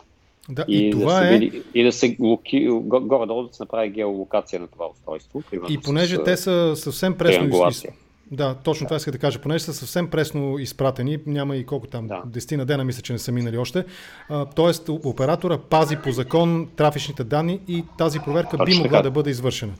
Да, 0.49 0.65
и, 0.67 0.87
и, 0.87 0.91
това 0.91 1.13
да 1.13 1.27
се 1.27 1.35
е... 1.35 1.51
и 1.73 1.83
да 1.83 1.91
се 1.91 2.17
локи, 2.19 2.67
горе-долу 2.81 3.47
да 3.47 3.53
се 3.53 3.63
направи 3.63 3.89
геолокация 3.89 4.59
на 4.59 4.67
това 4.67 4.85
устройство. 4.89 5.43
И 5.69 5.77
понеже 5.77 6.15
с, 6.15 6.23
те 6.23 6.37
са 6.37 6.73
съвсем 6.75 7.17
пресно 7.17 7.69
из... 7.69 7.85
Да, 8.31 8.55
точно 8.63 8.83
да. 8.83 8.87
това 8.87 8.97
иска 8.97 9.11
да 9.11 9.17
кажа. 9.17 9.41
Понеже 9.41 9.63
са 9.63 9.73
съвсем 9.73 10.09
пресно 10.09 10.59
изпратени, 10.59 11.19
няма 11.25 11.55
и 11.55 11.65
колко 11.65 11.87
там, 11.87 12.07
да. 12.07 12.23
10 12.27 12.57
на 12.57 12.65
дена 12.65 12.83
мисля, 12.83 13.01
че 13.01 13.13
не 13.13 13.19
са 13.19 13.31
минали 13.31 13.57
още. 13.57 13.85
А, 14.29 14.45
тоест, 14.45 14.89
оператора 14.89 15.57
пази 15.57 15.97
по 16.03 16.11
закон 16.11 16.69
трафичните 16.75 17.23
данни 17.23 17.59
и 17.67 17.83
тази 17.97 18.19
проверка 18.19 18.57
Точно 18.57 18.65
би 18.65 18.73
могла 18.73 18.89
така. 18.89 19.01
да 19.01 19.11
бъде 19.11 19.29
извършена. 19.29 19.73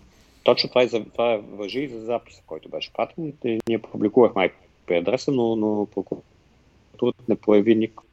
Точно 0.43 0.69
това, 0.69 0.81
е, 0.81 0.87
това 0.87 1.33
е 1.33 1.41
въжи 1.53 1.79
и 1.79 1.89
за 1.89 1.99
записа, 1.99 2.41
който 2.47 2.69
беше 2.69 2.93
пратен. 2.93 3.33
Ние 3.69 3.77
публикувахме 3.77 4.49
IP 4.89 4.99
адреса, 5.01 5.31
но, 5.31 5.55
но 5.55 5.87
прокуратурата 5.93 7.23
не 7.29 7.35
прояви 7.35 7.75
никакъв, 7.75 8.05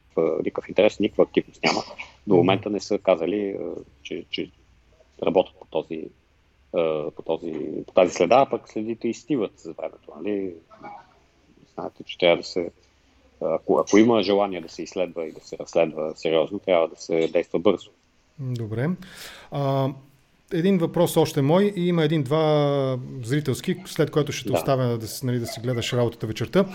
никакъв 0.45 0.69
интерес, 0.69 0.99
никаква 0.99 1.23
активност 1.23 1.63
няма 1.63 1.81
до 2.27 2.35
момента 2.35 2.69
не 2.69 2.79
са 2.79 2.97
казали, 2.97 3.57
че, 4.01 4.25
че 4.29 4.51
работят 5.23 5.55
по, 5.59 5.65
този, 5.65 6.03
по, 7.15 7.21
този, 7.25 7.53
по 7.87 7.93
тази 7.93 8.13
следа, 8.13 8.35
а 8.35 8.49
пък 8.49 8.69
следите 8.69 9.07
изтиват 9.07 9.51
за 9.59 9.73
времето. 9.73 10.11
Нали? 10.17 10.53
Знаете, 11.73 12.03
че 12.03 12.17
трябва 12.17 12.37
да 12.37 12.43
се. 12.43 12.71
Ако, 13.41 13.79
ако 13.79 13.97
има 13.97 14.23
желание 14.23 14.61
да 14.61 14.69
се 14.69 14.83
изследва 14.83 15.25
и 15.25 15.31
да 15.31 15.41
се 15.41 15.57
разследва 15.57 16.15
сериозно, 16.15 16.59
трябва 16.59 16.87
да 16.87 16.95
се 16.95 17.27
действа 17.27 17.59
бързо. 17.59 17.89
Добре. 18.39 18.89
А, 19.51 19.89
един 20.53 20.77
въпрос 20.77 21.17
още 21.17 21.41
мой 21.41 21.73
и 21.75 21.87
има 21.87 22.03
един-два 22.03 22.97
зрителски, 23.23 23.75
след 23.85 24.11
което 24.11 24.31
ще 24.31 24.43
те 24.43 24.51
да. 24.51 24.57
оставя 24.57 24.97
да, 24.97 25.07
нали, 25.23 25.39
да 25.39 25.47
си 25.47 25.59
гледаш 25.59 25.93
работата 25.93 26.27
вечерта. 26.27 26.65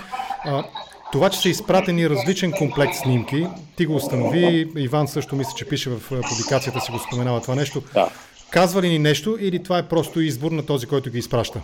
А, 0.45 0.65
това, 1.13 1.31
че 1.31 1.39
са 1.39 1.49
изпратени 1.49 2.11
различен 2.11 2.53
комплект 2.53 2.95
снимки, 2.95 3.47
ти 3.77 3.87
го 3.87 3.95
установи, 3.95 4.71
Иван 4.77 5.09
също 5.09 5.37
мисля, 5.37 5.53
че 5.57 5.69
пише 5.69 5.91
в 5.91 6.01
публикацията 6.09 6.81
си 6.81 6.93
го 6.93 6.99
споменава 6.99 7.41
това 7.41 7.55
нещо. 7.55 7.83
Да. 7.95 8.11
Казва 8.51 8.83
ли 8.83 8.89
ни 8.89 8.99
нещо 8.99 9.37
или 9.41 9.63
това 9.63 9.79
е 9.79 9.89
просто 9.89 10.21
избор 10.21 10.51
на 10.51 10.67
този, 10.67 10.87
който 10.87 11.11
ги 11.11 11.19
изпраща? 11.19 11.63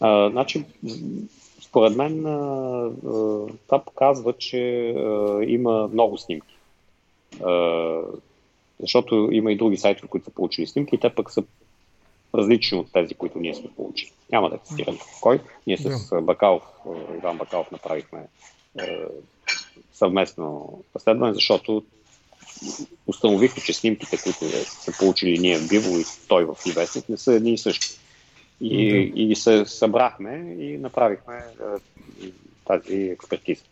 А, 0.00 0.30
значи, 0.30 0.64
според 1.60 1.96
мен 1.96 2.26
а, 2.26 2.30
а, 2.30 2.90
това 3.66 3.84
показва, 3.86 4.32
че 4.32 4.90
а, 4.90 5.38
има 5.46 5.88
много 5.92 6.18
снимки. 6.18 6.56
А, 7.44 8.00
защото 8.80 9.28
има 9.32 9.52
и 9.52 9.56
други 9.56 9.76
сайтове, 9.76 10.08
които 10.08 10.24
са 10.24 10.30
получили 10.30 10.66
снимки 10.66 10.94
и 10.94 11.00
те 11.00 11.14
пък 11.14 11.30
са 11.30 11.42
различни 12.34 12.78
от 12.78 12.92
тези, 12.92 13.14
които 13.14 13.38
ние 13.38 13.54
сме 13.54 13.70
получили. 13.76 14.10
Няма 14.32 14.50
да 14.50 14.58
цитирам 14.58 14.98
кой. 15.20 15.40
Ние 15.66 15.78
с. 15.78 16.20
Бакалов, 16.22 16.62
Иван 17.18 17.38
Бакалов 17.38 17.70
направихме 17.70 18.26
е, 18.80 19.04
съвместно 19.92 20.78
разследване, 20.96 21.34
защото 21.34 21.84
установихме, 23.06 23.62
че 23.62 23.72
снимките, 23.72 24.16
които 24.22 24.44
са 24.64 24.92
получили 24.98 25.38
ние 25.38 25.58
в 25.58 25.68
Биво 25.68 25.98
и 25.98 26.04
той 26.28 26.44
в 26.44 26.56
Ивесник, 26.66 27.08
не 27.08 27.16
са 27.16 27.34
едни 27.34 27.52
и 27.52 27.58
същи. 27.58 27.98
И, 28.60 29.12
да. 29.12 29.20
и 29.20 29.36
се 29.36 29.64
събрахме 29.66 30.56
и 30.58 30.78
направихме 30.78 31.36
е, 31.36 32.26
тази 32.64 32.94
експертиза. 32.94 33.62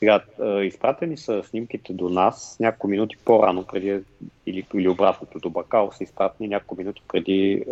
Сега, 0.00 0.20
изпратени 0.62 1.16
са 1.16 1.42
снимките 1.42 1.92
до 1.92 2.08
нас 2.08 2.56
няколко 2.60 2.88
минути 2.88 3.16
по-рано, 3.24 3.64
преди 3.66 3.98
или, 4.46 4.66
или 4.74 4.88
обратното 4.88 5.38
до 5.38 5.50
бакал 5.50 5.90
са 5.92 6.04
изпратени 6.04 6.48
няколко 6.48 6.76
минути 6.76 7.02
преди 7.08 7.52
е, 7.52 7.64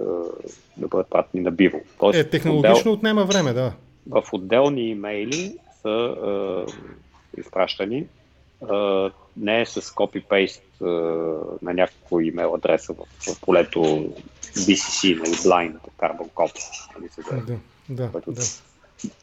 да 0.76 0.88
бъдат 0.88 1.10
пратени 1.10 1.42
на 1.42 1.50
биво. 1.50 1.80
Тоест, 2.00 2.18
е, 2.18 2.30
технологично 2.30 2.78
отдел, 2.80 2.92
отнема 2.92 3.24
време, 3.24 3.52
да. 3.52 3.72
В 4.08 4.22
отделни 4.32 4.88
имейли 4.88 5.56
са 5.82 6.14
е, 7.36 7.40
изпращани 7.40 7.96
е, 7.96 8.06
не 9.36 9.60
е 9.60 9.66
с 9.66 9.94
копипейст 9.94 10.62
е, 10.80 10.84
на 11.62 11.74
някакво 11.74 12.20
имейл 12.20 12.54
адреса 12.54 12.92
в, 12.92 13.32
в 13.32 13.40
полето 13.40 13.80
BCC, 14.54 15.18
нали, 15.18 15.34
blind 15.34 15.76
carbon 15.98 16.30
copy. 16.34 16.60
Нали, 16.98 17.08
да, 17.88 18.06
да, 18.06 18.32
да. 18.32 18.42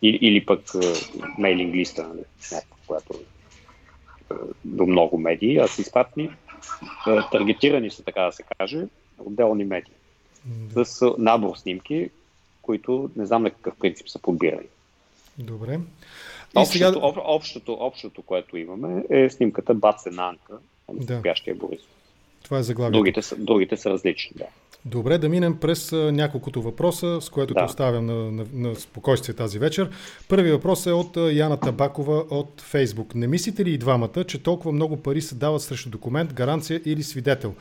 Или, 0.01 0.17
или 0.21 0.45
пък 0.45 0.61
мейлинг 1.37 1.75
листа, 1.75 2.07
нали, 2.07 2.23
някаква, 2.51 2.77
която 2.87 3.13
до 4.65 4.85
много 4.85 5.17
медии, 5.17 5.57
а 5.57 5.67
са 5.67 5.81
изпратени 5.81 6.23
е, 7.07 7.19
таргетирани 7.31 7.89
са, 7.89 8.03
така 8.03 8.21
да 8.21 8.31
се 8.31 8.43
каже, 8.57 8.85
отделни 9.19 9.63
медии. 9.63 9.93
Да. 10.45 10.85
С 10.85 11.15
набор 11.17 11.55
снимки, 11.57 12.09
които 12.61 13.09
не 13.15 13.25
знам 13.25 13.43
на 13.43 13.49
какъв 13.49 13.75
принцип 13.75 14.09
са 14.09 14.19
подбирани. 14.19 14.67
Добре. 15.37 15.73
И 15.73 15.79
общото, 16.59 16.77
сега... 16.77 17.07
об, 17.07 17.17
общото, 17.17 17.77
общото, 17.79 18.21
което 18.21 18.57
имаме, 18.57 19.03
е 19.09 19.29
снимката 19.29 19.73
Баце 19.73 20.09
Нанка, 20.09 20.53
да. 20.93 21.19
спящия 21.19 21.55
Борисов. 21.55 21.89
Това 22.43 22.59
е 22.59 22.63
заглавието. 22.63 22.97
Другите 22.97 23.21
са, 23.21 23.35
другите 23.35 23.77
са 23.77 23.89
различни, 23.89 24.31
да. 24.35 24.45
Добре, 24.87 25.17
да 25.17 25.29
минем 25.29 25.57
през 25.57 25.91
няколкото 25.91 26.61
въпроса, 26.61 27.21
с 27.21 27.29
което 27.29 27.53
да. 27.53 27.59
те 27.59 27.65
оставям 27.65 28.05
на, 28.05 28.31
на, 28.31 28.45
на 28.53 28.75
спокойствие 28.75 29.35
тази 29.35 29.59
вечер. 29.59 29.89
Първи 30.29 30.51
въпрос 30.51 30.85
е 30.85 30.91
от 30.91 31.17
Яна 31.31 31.59
Табакова 31.59 32.23
от 32.29 32.61
Фейсбук. 32.61 33.15
Не 33.15 33.27
мислите 33.27 33.65
ли 33.65 33.71
и 33.71 33.77
двамата, 33.77 34.23
че 34.27 34.43
толкова 34.43 34.71
много 34.71 34.97
пари 34.97 35.21
се 35.21 35.35
дават 35.35 35.61
срещу 35.61 35.89
документ, 35.89 36.33
гаранция 36.33 36.81
или 36.85 37.03
свидетел? 37.03 37.53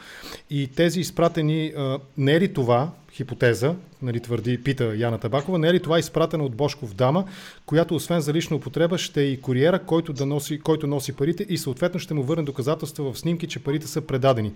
И 0.50 0.68
тези 0.76 1.00
изпратени, 1.00 1.72
не 2.18 2.32
е 2.32 2.40
ли 2.40 2.52
това, 2.52 2.90
хипотеза, 3.12 3.74
нали, 4.02 4.20
твърди, 4.20 4.62
пита 4.62 4.94
Яна 4.96 5.18
Табакова, 5.18 5.58
не 5.58 5.68
е 5.68 5.74
ли 5.74 5.80
това 5.80 5.98
изпратена 5.98 6.44
от 6.44 6.54
Бошков 6.54 6.94
дама, 6.94 7.24
която 7.66 7.94
освен 7.94 8.20
за 8.20 8.32
лична 8.32 8.56
употреба 8.56 8.98
ще 8.98 9.22
е 9.22 9.24
и 9.24 9.40
куриера, 9.40 9.78
който, 9.78 10.12
да 10.12 10.26
носи, 10.26 10.58
който 10.58 10.86
носи 10.86 11.12
парите 11.12 11.46
и 11.48 11.58
съответно 11.58 12.00
ще 12.00 12.14
му 12.14 12.22
върне 12.22 12.42
доказателства 12.42 13.12
в 13.12 13.18
снимки, 13.18 13.46
че 13.46 13.58
парите 13.58 13.86
са 13.86 14.00
предадени. 14.00 14.52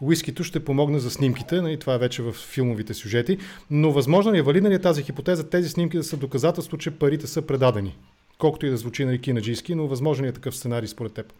Уискито 0.00 0.44
ще 0.44 0.64
помогне 0.64 0.98
за 0.98 1.10
снимките, 1.10 1.60
нали, 1.60 1.78
това 1.78 1.94
е 1.94 1.98
вече 1.98 2.22
в 2.22 2.32
филмовите 2.32 2.94
сюжети, 2.94 3.38
но 3.70 3.92
възможно 3.92 4.32
ли 4.32 4.38
е, 4.38 4.42
валидна 4.42 4.70
ли 4.70 4.74
е 4.74 4.78
тази 4.78 5.02
хипотеза, 5.02 5.48
тези 5.48 5.68
снимки 5.68 5.96
да 5.96 6.04
са 6.04 6.16
доказателство, 6.16 6.78
че 6.78 6.90
парите 6.90 7.26
са 7.26 7.42
предадени? 7.42 7.96
Колкото 8.38 8.66
и 8.66 8.70
да 8.70 8.76
звучи 8.76 9.04
на 9.04 9.18
кинаджийски, 9.18 9.74
но 9.74 9.86
възможно 9.86 10.24
ли 10.24 10.28
е 10.28 10.32
такъв 10.32 10.56
сценарий 10.56 10.88
според 10.88 11.12
теб? 11.12 11.32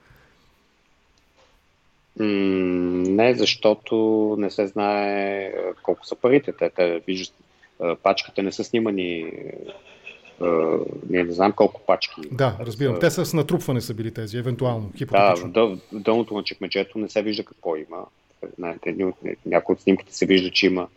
не, 2.19 3.35
защото 3.35 3.97
не 4.39 4.51
се 4.51 4.67
знае 4.67 5.53
колко 5.83 6.07
са 6.07 6.17
парите. 6.17 6.53
Те, 6.53 6.71
те 6.71 7.03
виждат, 7.07 7.35
пачките 8.03 8.43
не 8.43 8.53
са 8.53 8.65
снимани 8.65 9.33
ние 11.11 11.25
не 11.25 11.33
знам 11.33 11.53
колко 11.53 11.81
пачки. 11.87 12.21
Да, 12.33 12.57
разбирам. 12.61 12.99
Те 13.01 13.11
са 13.11 13.27
с 13.27 13.35
натрупване 13.35 13.81
са 13.81 13.95
били 13.95 14.11
тези, 14.11 14.39
евентуално, 14.39 14.91
хипотетично. 14.97 15.51
Да, 15.51 15.67
в 15.67 15.79
дълното 15.93 16.35
на 16.35 16.43
чекмеджето 16.43 16.99
не 16.99 17.09
се 17.09 17.23
вижда 17.23 17.45
какво 17.45 17.77
има. 17.77 18.07
Някои 19.47 19.73
от 19.73 19.81
снимките 19.81 20.15
се 20.17 20.27
вижда, 20.27 20.51
че 20.51 20.67
има 20.67 20.89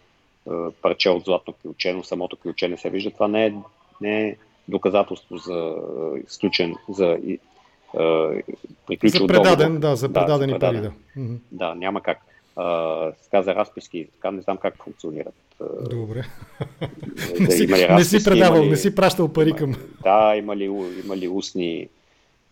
парче 0.82 1.10
от 1.10 1.26
златно 1.26 1.54
ключе, 1.54 1.94
но 1.94 2.04
самото 2.04 2.38
ключе 2.38 2.68
не 2.68 2.78
се 2.78 2.90
вижда. 2.90 3.12
Това 3.12 3.28
не 3.28 3.46
е, 3.46 3.54
не 4.02 4.28
е 4.28 4.36
доказателство 4.68 5.38
за 5.38 5.76
изключен, 6.28 6.76
за 6.90 7.18
приключил 8.88 9.22
За 9.22 9.28
предаден, 9.28 9.68
договор. 9.68 9.80
да, 9.80 9.96
за 9.96 10.14
предадени 10.14 10.54
да, 10.54 10.60
пари, 10.60 10.82
да. 10.82 10.92
Да, 11.52 11.76
няма 11.76 12.02
как. 12.02 12.18
Uh, 12.56 13.14
сега 13.22 13.42
за 13.44 13.56
разписки, 13.56 14.08
така 14.14 14.32
не 14.32 14.42
знам 14.42 14.58
как 14.58 14.84
функционират. 14.84 15.34
Добре. 15.90 16.24
Да, 16.82 16.88
не, 17.40 17.52
си, 17.52 17.68
не 17.90 18.04
си 18.04 18.24
предавал, 18.24 18.64
ли, 18.64 18.70
не 18.70 18.78
си 18.78 18.96
пращал 18.96 19.34
пари 19.34 19.54
към... 19.54 19.76
Да, 20.04 20.36
има 20.38 20.56
ли, 20.56 20.64
има 21.04 21.18
ли 21.18 21.28
устни 21.28 21.90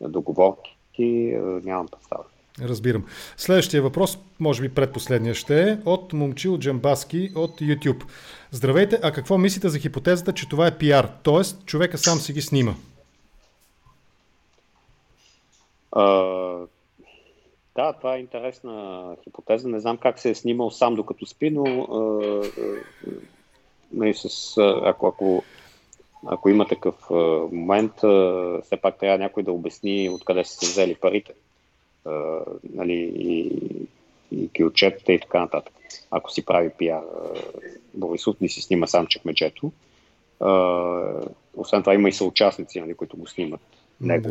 договорки, 0.01 1.37
нямам 1.63 1.87
представа. 1.87 2.23
Разбирам. 2.61 3.05
Следващия 3.37 3.81
въпрос, 3.81 4.19
може 4.39 4.61
би 4.61 4.69
предпоследния 4.69 5.33
ще 5.35 5.69
е 5.69 5.77
от 5.85 6.13
Момчил 6.13 6.57
Джамбаски 6.57 7.31
от 7.35 7.61
YouTube. 7.61 8.03
Здравейте, 8.51 8.99
а 9.03 9.11
какво 9.11 9.37
мислите 9.37 9.69
за 9.69 9.79
хипотезата, 9.79 10.33
че 10.33 10.49
това 10.49 10.67
е 10.67 10.77
пиар? 10.77 11.11
Тоест, 11.23 11.65
човека 11.65 11.97
сам 11.97 12.19
си 12.19 12.33
ги 12.33 12.41
снима? 12.41 12.73
А, 15.91 16.03
да, 17.75 17.93
това 17.93 18.15
е 18.15 18.19
интересна 18.19 19.15
хипотеза. 19.23 19.67
Не 19.67 19.79
знам 19.79 19.97
как 19.97 20.19
се 20.19 20.29
е 20.29 20.35
снимал 20.35 20.71
сам 20.71 20.95
докато 20.95 21.25
спи, 21.25 21.49
но 21.49 21.63
а, 21.81 22.41
а, 24.01 24.13
с, 24.13 24.57
ако, 24.83 25.07
ако, 25.07 25.43
ако 26.25 26.49
има 26.49 26.67
такъв 26.67 26.95
момент, 27.51 27.93
все 28.63 28.77
пак 28.81 28.99
трябва 28.99 29.17
някой 29.17 29.43
да 29.43 29.51
обясни 29.51 30.09
откъде 30.09 30.43
са 30.45 30.53
се 30.53 30.65
взели 30.65 30.95
парите 30.95 31.33
нали, 32.73 33.11
и, 33.15 33.51
и 34.31 34.49
килчетата 34.49 35.13
и 35.13 35.19
така 35.19 35.39
нататък. 35.39 35.73
Ако 36.11 36.31
си 36.31 36.45
прави 36.45 36.69
пиар, 36.77 37.01
Борисов 37.93 38.41
не 38.41 38.49
си 38.49 38.61
снима 38.61 38.87
сам 38.87 39.07
чекмеджето. 39.07 39.71
освен 41.55 41.81
това 41.81 41.93
има 41.93 42.09
и 42.09 42.13
съучастници, 42.13 42.81
нали, 42.81 42.93
които 42.93 43.17
го 43.17 43.27
снимат 43.27 43.61
него, 44.01 44.29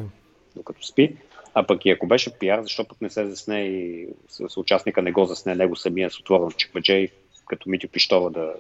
докато 0.57 0.87
спи. 0.87 1.17
А 1.55 1.67
пък 1.67 1.85
и 1.85 1.91
ако 1.91 2.07
беше 2.07 2.39
пиар, 2.39 2.63
защо 2.63 2.85
пък 2.85 3.01
не 3.01 3.11
се 3.11 3.27
засне 3.27 3.61
и 3.61 4.09
съучастника 4.49 5.03
не 5.03 5.13
го 5.13 5.25
засне 5.25 5.55
него 5.55 5.77
самия 5.77 6.11
с 6.11 6.21
отворен 6.21 6.51
чекмедже 6.57 6.93
и 6.93 7.11
като 7.49 7.69
Митю 7.69 7.89
Пищова 7.89 8.31
да 8.31 8.55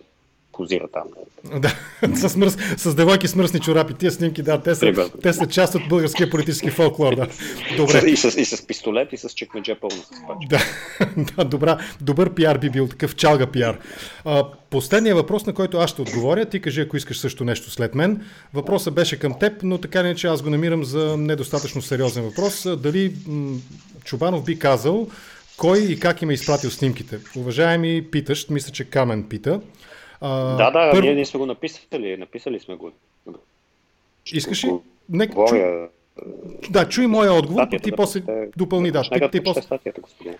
позира 0.56 0.88
там. 0.92 1.02
Да, 1.60 1.74
с, 2.28 2.36
мръс, 2.36 2.56
с 2.76 2.94
девойки 2.94 3.28
с 3.28 3.34
мръсни 3.34 3.60
чорапи. 3.60 3.94
Тия 3.94 4.10
снимки, 4.10 4.42
да, 4.42 4.62
те 4.62 4.74
са, 4.74 5.10
те 5.22 5.32
са 5.32 5.46
част 5.46 5.74
от 5.74 5.88
българския 5.88 6.30
политически 6.30 6.70
фолклор. 6.70 7.14
Да. 7.14 7.26
Добре. 7.76 7.98
И, 8.06 8.16
с, 8.16 8.40
и 8.40 8.44
с 8.44 8.66
пистолет, 8.66 9.12
и 9.12 9.16
с 9.16 9.28
чекмедже 9.28 9.74
пълно 9.74 9.96
с 9.96 10.08
пачка. 10.10 10.48
Да, 10.48 10.60
да 11.36 11.44
добра, 11.44 11.78
добър 12.00 12.34
пиар 12.34 12.58
би 12.58 12.70
бил, 12.70 12.88
такъв 12.88 13.16
чалга 13.16 13.46
пиар. 13.46 13.78
А, 14.24 14.44
последният 14.70 15.16
въпрос, 15.16 15.46
на 15.46 15.54
който 15.54 15.78
аз 15.78 15.90
ще 15.90 16.02
отговоря, 16.02 16.44
ти 16.44 16.60
кажи, 16.60 16.80
ако 16.80 16.96
искаш 16.96 17.18
също 17.18 17.44
нещо 17.44 17.70
след 17.70 17.94
мен. 17.94 18.24
Въпросът 18.54 18.94
беше 18.94 19.18
към 19.18 19.38
теб, 19.38 19.52
но 19.62 19.78
така 19.78 20.02
не, 20.02 20.14
че 20.14 20.26
аз 20.26 20.42
го 20.42 20.50
намирам 20.50 20.84
за 20.84 21.16
недостатъчно 21.16 21.82
сериозен 21.82 22.24
въпрос. 22.24 22.66
Дали 22.78 23.14
м- 23.26 23.56
Чубанов 24.04 24.44
би 24.44 24.58
казал, 24.58 25.08
кой 25.56 25.78
и 25.78 26.00
как 26.00 26.22
им 26.22 26.30
е 26.30 26.34
изпратил 26.34 26.70
снимките? 26.70 27.18
Уважаеми 27.36 28.04
питащ, 28.10 28.50
мисля, 28.50 28.72
че 28.72 28.84
Камен 28.84 29.24
пита. 29.28 29.60
А, 30.20 30.56
да, 30.56 30.70
да, 30.70 30.90
първо... 30.90 31.02
ние, 31.02 31.14
ние 31.14 31.26
сме 31.26 31.38
го 31.38 31.46
написали, 31.46 32.16
написали 32.16 32.60
сме 32.60 32.74
го. 32.74 32.92
Искаш 34.32 34.64
ли? 34.64 34.70
Нека 35.08 35.34
чу... 35.34 35.56
Да, 36.70 36.88
чуй 36.88 37.06
моя 37.06 37.32
отговор, 37.32 37.66
ти 37.82 37.90
да 37.90 37.96
после 37.96 38.22
допълни 38.56 38.90
да. 38.90 39.02
Ти, 39.02 39.30
ти 39.32 39.40
после... 39.40 39.62
Статията, 39.62 40.00
господин. 40.00 40.34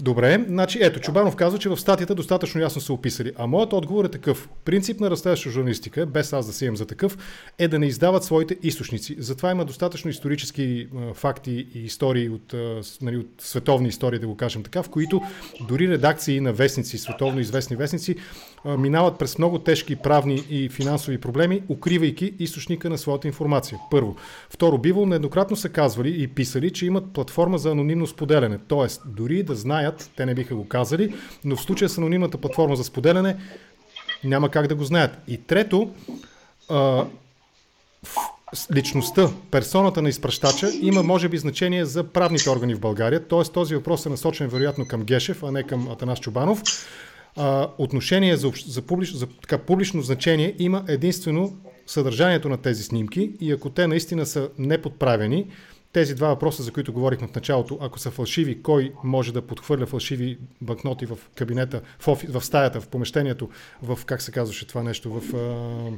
Добре, 0.00 0.44
значи 0.48 0.78
ето, 0.82 1.00
Чубанов 1.00 1.36
казва, 1.36 1.58
че 1.58 1.68
в 1.68 1.76
статията 1.76 2.14
достатъчно 2.14 2.60
ясно 2.60 2.80
са 2.80 2.92
описали. 2.92 3.32
А 3.38 3.46
моят 3.46 3.72
отговор 3.72 4.04
е 4.04 4.08
такъв. 4.08 4.48
Принцип 4.64 5.00
на 5.00 5.10
разследваща 5.10 5.50
журналистика, 5.50 6.06
без 6.06 6.32
аз 6.32 6.46
да 6.46 6.52
се 6.52 6.64
имам 6.64 6.76
за 6.76 6.86
такъв, 6.86 7.18
е 7.58 7.68
да 7.68 7.78
не 7.78 7.86
издават 7.86 8.24
своите 8.24 8.56
източници. 8.62 9.16
Затова 9.18 9.50
има 9.50 9.64
достатъчно 9.64 10.10
исторически 10.10 10.88
а, 10.96 11.14
факти 11.14 11.66
и 11.74 11.78
истории 11.84 12.28
от, 12.28 12.54
а, 12.54 12.80
нали, 13.02 13.16
от 13.16 13.26
световни 13.38 13.88
истории, 13.88 14.18
да 14.18 14.26
го 14.26 14.36
кажем 14.36 14.62
така, 14.62 14.82
в 14.82 14.88
които 14.88 15.22
дори 15.68 15.88
редакции 15.88 16.40
на 16.40 16.52
вестници, 16.52 16.98
световно 16.98 17.40
известни 17.40 17.76
вестници, 17.76 18.16
минават 18.64 19.18
през 19.18 19.38
много 19.38 19.58
тежки 19.58 19.96
правни 19.96 20.44
и 20.50 20.68
финансови 20.68 21.18
проблеми, 21.18 21.62
укривайки 21.68 22.34
източника 22.38 22.90
на 22.90 22.98
своята 22.98 23.28
информация. 23.28 23.78
Първо. 23.90 24.16
Второ, 24.50 24.78
Бивол 24.78 25.06
нееднократно 25.06 25.56
са 25.56 25.68
казвали 25.68 26.22
и 26.22 26.28
писали, 26.28 26.70
че 26.70 26.86
имат 26.86 27.12
платформа 27.12 27.58
за 27.58 27.70
анонимно 27.70 28.06
споделяне. 28.06 28.58
Тоест, 28.68 29.02
дори 29.06 29.42
да 29.42 29.54
знаят, 29.54 30.10
те 30.16 30.26
не 30.26 30.34
биха 30.34 30.54
го 30.54 30.68
казали, 30.68 31.14
но 31.44 31.56
в 31.56 31.62
случая 31.62 31.88
с 31.88 31.98
анонимната 31.98 32.38
платформа 32.38 32.76
за 32.76 32.84
споделяне 32.84 33.36
няма 34.24 34.48
как 34.48 34.66
да 34.66 34.74
го 34.74 34.84
знаят. 34.84 35.18
И 35.28 35.38
трето, 35.38 35.90
а, 36.68 37.04
личността, 38.74 39.28
персоната 39.50 40.02
на 40.02 40.08
изпращача 40.08 40.70
има 40.80 41.02
може 41.02 41.28
би 41.28 41.38
значение 41.38 41.84
за 41.84 42.04
правните 42.04 42.50
органи 42.50 42.74
в 42.74 42.80
България, 42.80 43.28
т.е. 43.28 43.42
този 43.52 43.74
въпрос 43.74 44.06
е 44.06 44.08
насочен 44.08 44.48
вероятно 44.48 44.88
към 44.88 45.02
Гешев, 45.02 45.42
а 45.42 45.52
не 45.52 45.62
към 45.62 45.88
Атанас 45.88 46.20
Чубанов 46.20 46.62
а, 47.36 47.68
отношение 47.78 48.36
за, 48.36 48.52
за, 48.66 48.82
публич, 48.82 49.12
за 49.12 49.26
така, 49.26 49.58
публично 49.58 50.02
значение 50.02 50.54
има 50.58 50.84
единствено 50.88 51.56
съдържанието 51.86 52.48
на 52.48 52.56
тези 52.56 52.82
снимки 52.82 53.32
и 53.40 53.52
ако 53.52 53.70
те 53.70 53.86
наистина 53.86 54.26
са 54.26 54.48
неподправени, 54.58 55.46
тези 55.92 56.14
два 56.14 56.28
въпроса, 56.28 56.62
за 56.62 56.72
които 56.72 56.92
говорихме 56.92 57.28
в 57.28 57.34
началото, 57.34 57.78
ако 57.80 57.98
са 57.98 58.10
фалшиви, 58.10 58.62
кой 58.62 58.92
може 59.04 59.32
да 59.32 59.42
подхвърля 59.42 59.86
фалшиви 59.86 60.38
банкноти 60.60 61.06
в 61.06 61.18
кабинета, 61.34 61.80
в, 61.98 62.08
офи, 62.08 62.26
в 62.26 62.44
стаята, 62.44 62.80
в 62.80 62.88
помещението, 62.88 63.48
в, 63.82 63.98
как 64.06 64.22
се 64.22 64.32
казваше 64.32 64.66
това 64.66 64.82
нещо, 64.82 65.20
в... 65.20 65.34
А, 65.36 65.96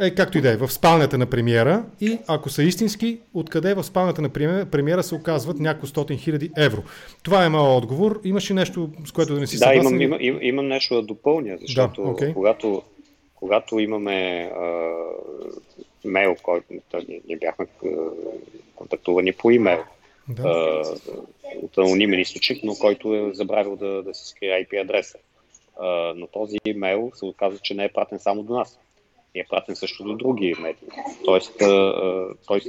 е, 0.00 0.14
както 0.14 0.38
и 0.38 0.40
да 0.40 0.52
е, 0.52 0.56
в 0.56 0.72
спалнята 0.72 1.18
на 1.18 1.26
премиера 1.26 1.84
и 2.00 2.18
ако 2.26 2.50
са 2.50 2.62
истински, 2.62 3.18
откъде 3.34 3.74
в 3.74 3.84
спалнята 3.84 4.22
на 4.22 4.28
премиера 4.70 5.02
се 5.02 5.14
оказват 5.14 5.58
няколко 5.58 5.86
стотин 5.86 6.18
хиляди 6.18 6.50
евро. 6.56 6.82
Това 7.22 7.44
е 7.44 7.48
моят 7.48 7.82
отговор. 7.82 8.20
Имаш 8.24 8.50
ли 8.50 8.54
нещо, 8.54 8.90
с 9.04 9.12
което 9.12 9.34
да 9.34 9.40
не 9.40 9.46
си 9.46 9.56
съгласен? 9.56 9.82
Да, 9.82 9.88
имам, 9.88 10.00
имам, 10.00 10.18
имам, 10.20 10.42
имам 10.42 10.68
нещо 10.68 10.94
да 10.94 11.02
допълня, 11.02 11.56
защото 11.60 12.02
да, 12.02 12.08
okay. 12.08 12.34
когато, 12.34 12.82
когато 13.34 13.78
имаме 13.78 14.50
а, 14.56 14.92
мейл, 16.04 16.36
който 16.42 16.66
ние, 17.08 17.20
ние 17.28 17.36
бяхме 17.36 17.66
а, 17.84 17.88
контактувани 18.76 19.32
по 19.32 19.50
имейл, 19.50 19.82
да. 20.28 20.42
а, 20.48 20.82
от 21.62 21.78
анонимен 21.78 22.20
източник, 22.20 22.64
но 22.64 22.74
който 22.74 23.14
е 23.14 23.34
забравил 23.34 23.76
да, 23.76 24.02
да 24.02 24.14
си 24.14 24.28
скрие 24.28 24.66
IP 24.66 24.82
адреса. 24.82 25.18
А, 25.80 26.12
но 26.16 26.26
този 26.26 26.56
имейл 26.64 27.10
се 27.14 27.24
оказа, 27.24 27.58
че 27.58 27.74
не 27.74 27.84
е 27.84 27.92
пратен 27.92 28.18
само 28.18 28.42
до 28.42 28.54
нас 28.54 28.78
е 29.38 29.46
пратен 29.50 29.76
също 29.76 30.04
до 30.04 30.16
други 30.16 30.54
медии. 30.60 30.88
Тоест, 31.24 31.62
тоест 32.46 32.68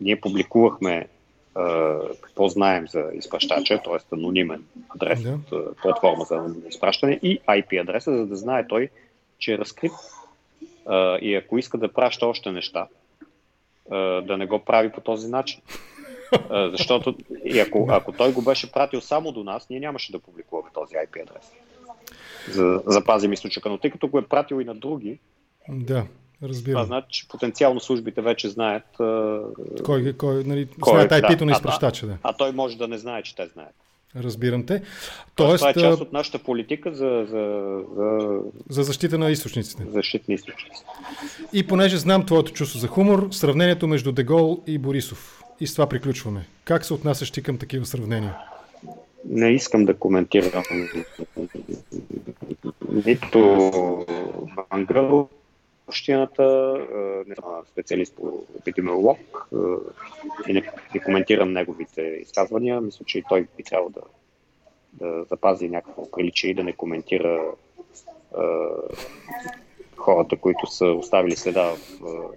ние 0.00 0.20
публикувахме 0.20 1.08
какво 2.20 2.48
знаем 2.48 2.88
за 2.88 3.04
изпращача, 3.14 3.80
т.е. 3.84 4.14
анонимен 4.14 4.64
адрес 4.88 5.22
да. 5.22 5.38
от 5.52 5.76
платформа 5.76 6.24
за 6.24 6.54
изпращане 6.68 7.20
и 7.22 7.40
IP 7.40 7.82
адреса, 7.82 8.16
за 8.16 8.26
да 8.26 8.36
знае 8.36 8.66
той, 8.68 8.88
че 9.38 9.54
е 9.54 9.58
разкрит 9.58 9.92
и 11.20 11.34
ако 11.34 11.58
иска 11.58 11.78
да 11.78 11.92
праща 11.92 12.26
още 12.26 12.52
неща, 12.52 12.86
да 14.22 14.36
не 14.38 14.46
го 14.46 14.58
прави 14.58 14.92
по 14.92 15.00
този 15.00 15.28
начин. 15.28 15.60
Защото 16.50 17.14
и 17.44 17.60
ако, 17.60 17.86
ако 17.90 18.12
той 18.12 18.32
го 18.32 18.42
беше 18.42 18.72
пратил 18.72 19.00
само 19.00 19.32
до 19.32 19.44
нас, 19.44 19.70
ние 19.70 19.80
нямаше 19.80 20.12
да 20.12 20.18
публикуваме 20.18 20.70
този 20.74 20.94
IP 20.94 21.22
адрес. 21.22 21.52
За 22.50 22.82
запазим 22.86 23.32
източника. 23.32 23.68
Но 23.68 23.78
тъй 23.78 23.90
като 23.90 24.08
го 24.08 24.18
е 24.18 24.26
пратил 24.26 24.60
и 24.60 24.64
на 24.64 24.74
други, 24.74 25.18
да, 25.70 26.06
разбирам. 26.42 26.82
Това 26.82 26.86
значи, 26.86 27.20
че 27.20 27.28
потенциално 27.28 27.80
службите 27.80 28.20
вече 28.20 28.48
знаят. 28.48 28.84
Кой, 29.84 30.12
кой, 30.12 30.44
нали, 30.44 30.68
кой 30.80 30.92
знаят 30.92 31.10
IP-то 31.10 31.38
да, 31.38 31.44
на 31.44 31.52
изпращача. 31.52 32.06
Да. 32.06 32.16
А, 32.22 32.32
той 32.32 32.52
може 32.52 32.78
да 32.78 32.88
не 32.88 32.98
знае, 32.98 33.22
че 33.22 33.36
те 33.36 33.46
знаят. 33.46 33.74
Разбирам 34.16 34.66
те. 34.66 34.82
Тоест, 35.34 35.60
това 35.60 35.70
е 35.70 35.74
част 35.74 36.00
от 36.00 36.12
нашата 36.12 36.38
политика 36.38 36.94
за, 36.94 37.26
за, 37.28 37.74
за... 37.96 38.38
за 38.68 38.82
защита 38.82 39.18
на 39.18 39.30
източниците. 39.30 39.84
Защита 39.92 40.24
на 40.28 40.34
източниците. 40.34 40.86
И 41.52 41.66
понеже 41.66 41.96
знам 41.96 42.26
твоето 42.26 42.52
чувство 42.52 42.78
за 42.78 42.88
хумор, 42.88 43.28
сравнението 43.30 43.88
между 43.88 44.12
Дегол 44.12 44.62
и 44.66 44.78
Борисов. 44.78 45.42
И 45.60 45.66
с 45.66 45.74
това 45.74 45.88
приключваме. 45.88 46.46
Как 46.64 46.84
се 46.84 46.94
отнасяш 46.94 47.30
ти 47.30 47.42
към 47.42 47.58
такива 47.58 47.86
сравнения? 47.86 48.36
Не 49.24 49.50
искам 49.50 49.84
да 49.84 49.94
коментирам 49.94 50.62
нито 53.06 53.38
Вангъл, 54.70 55.28
не 57.26 57.34
съм 57.34 57.44
специалист 57.72 58.16
по 58.16 58.42
епидемиолог 58.58 59.48
и 60.48 60.52
не, 60.52 60.72
не 60.94 61.00
коментирам 61.00 61.52
неговите 61.52 62.02
изказвания. 62.02 62.80
Мисля, 62.80 63.04
че 63.04 63.18
и 63.18 63.24
той 63.28 63.46
би 63.56 63.62
трябвало 63.62 63.90
да, 63.90 64.00
да 64.92 65.24
запази 65.24 65.68
някакво 65.68 66.10
приличие 66.10 66.50
и 66.50 66.54
да 66.54 66.64
не 66.64 66.72
коментира 66.72 67.52
е, 68.38 68.42
хората, 69.96 70.36
които 70.36 70.66
са 70.66 70.86
оставили 70.86 71.36
следа 71.36 71.64
в 71.64 71.76
е, 71.76 72.36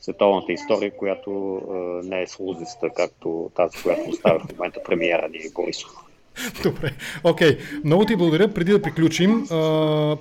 световната 0.00 0.52
история, 0.52 0.96
която 0.96 1.60
е, 1.70 2.06
не 2.06 2.22
е 2.22 2.26
слузиста, 2.26 2.90
както 2.90 3.50
тази, 3.54 3.82
която 3.82 4.10
оставя 4.10 4.40
в 4.40 4.52
момента 4.52 4.82
премиера 4.82 5.28
ни 5.28 5.38
Борисов. 5.54 6.09
Добре, 6.62 6.92
окей. 7.24 7.48
Okay. 7.50 7.84
Много 7.84 8.04
ти 8.04 8.16
благодаря. 8.16 8.48
Преди 8.48 8.72
да 8.72 8.82
приключим, 8.82 9.46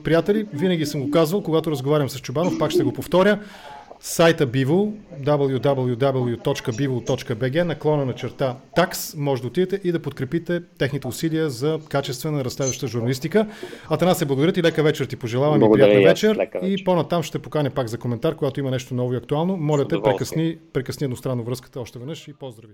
приятели, 0.04 0.48
винаги 0.54 0.86
съм 0.86 1.02
го 1.02 1.12
казвал, 1.12 1.43
когато 1.43 1.72
разговарям 1.72 2.10
с 2.10 2.19
Чубанов, 2.19 2.60
пак 2.60 2.72
ще 2.72 2.84
го 2.84 2.93
повторя. 2.93 3.39
Сайта 4.02 4.48
Bivo, 4.48 4.91
www.bivo.bg, 5.24 6.43
наклона 7.63 8.06
на 8.06 8.15
черта 8.15 8.56
такс, 8.76 9.15
може 9.15 9.41
да 9.41 9.48
отидете 9.48 9.82
и 9.84 9.91
да 9.91 10.02
подкрепите 10.02 10.62
техните 10.78 11.08
усилия 11.08 11.50
за 11.50 11.80
качествена 11.89 12.45
разследваща 12.45 12.88
журналистика. 12.88 13.48
Атана 13.89 14.15
се 14.15 14.26
благодаря 14.26 14.52
ти, 14.52 14.63
лека 14.63 14.84
вечер 14.84 15.06
ти 15.06 15.15
пожелавам 15.15 15.63
и 15.63 15.72
приятна 15.74 16.02
вечер. 16.02 16.36
вечер. 16.36 16.60
И 16.63 16.84
по-натам 16.84 17.24
ще 17.24 17.39
поканя 17.39 17.69
пак 17.69 17.88
за 17.88 17.98
коментар, 17.98 18.36
когато 18.36 18.60
има 18.60 18.72
нещо 18.72 18.93
ново 18.93 19.13
и 19.13 19.17
актуално. 19.17 19.58
Моля 19.58 19.88
те, 19.88 20.02
прекъсни, 20.04 20.58
прекъсни 20.74 21.06
едностранно 21.06 21.43
връзката 21.43 21.80
още 21.80 22.00
веднъж 22.00 22.28
и 22.28 22.34
поздрави. 22.34 22.67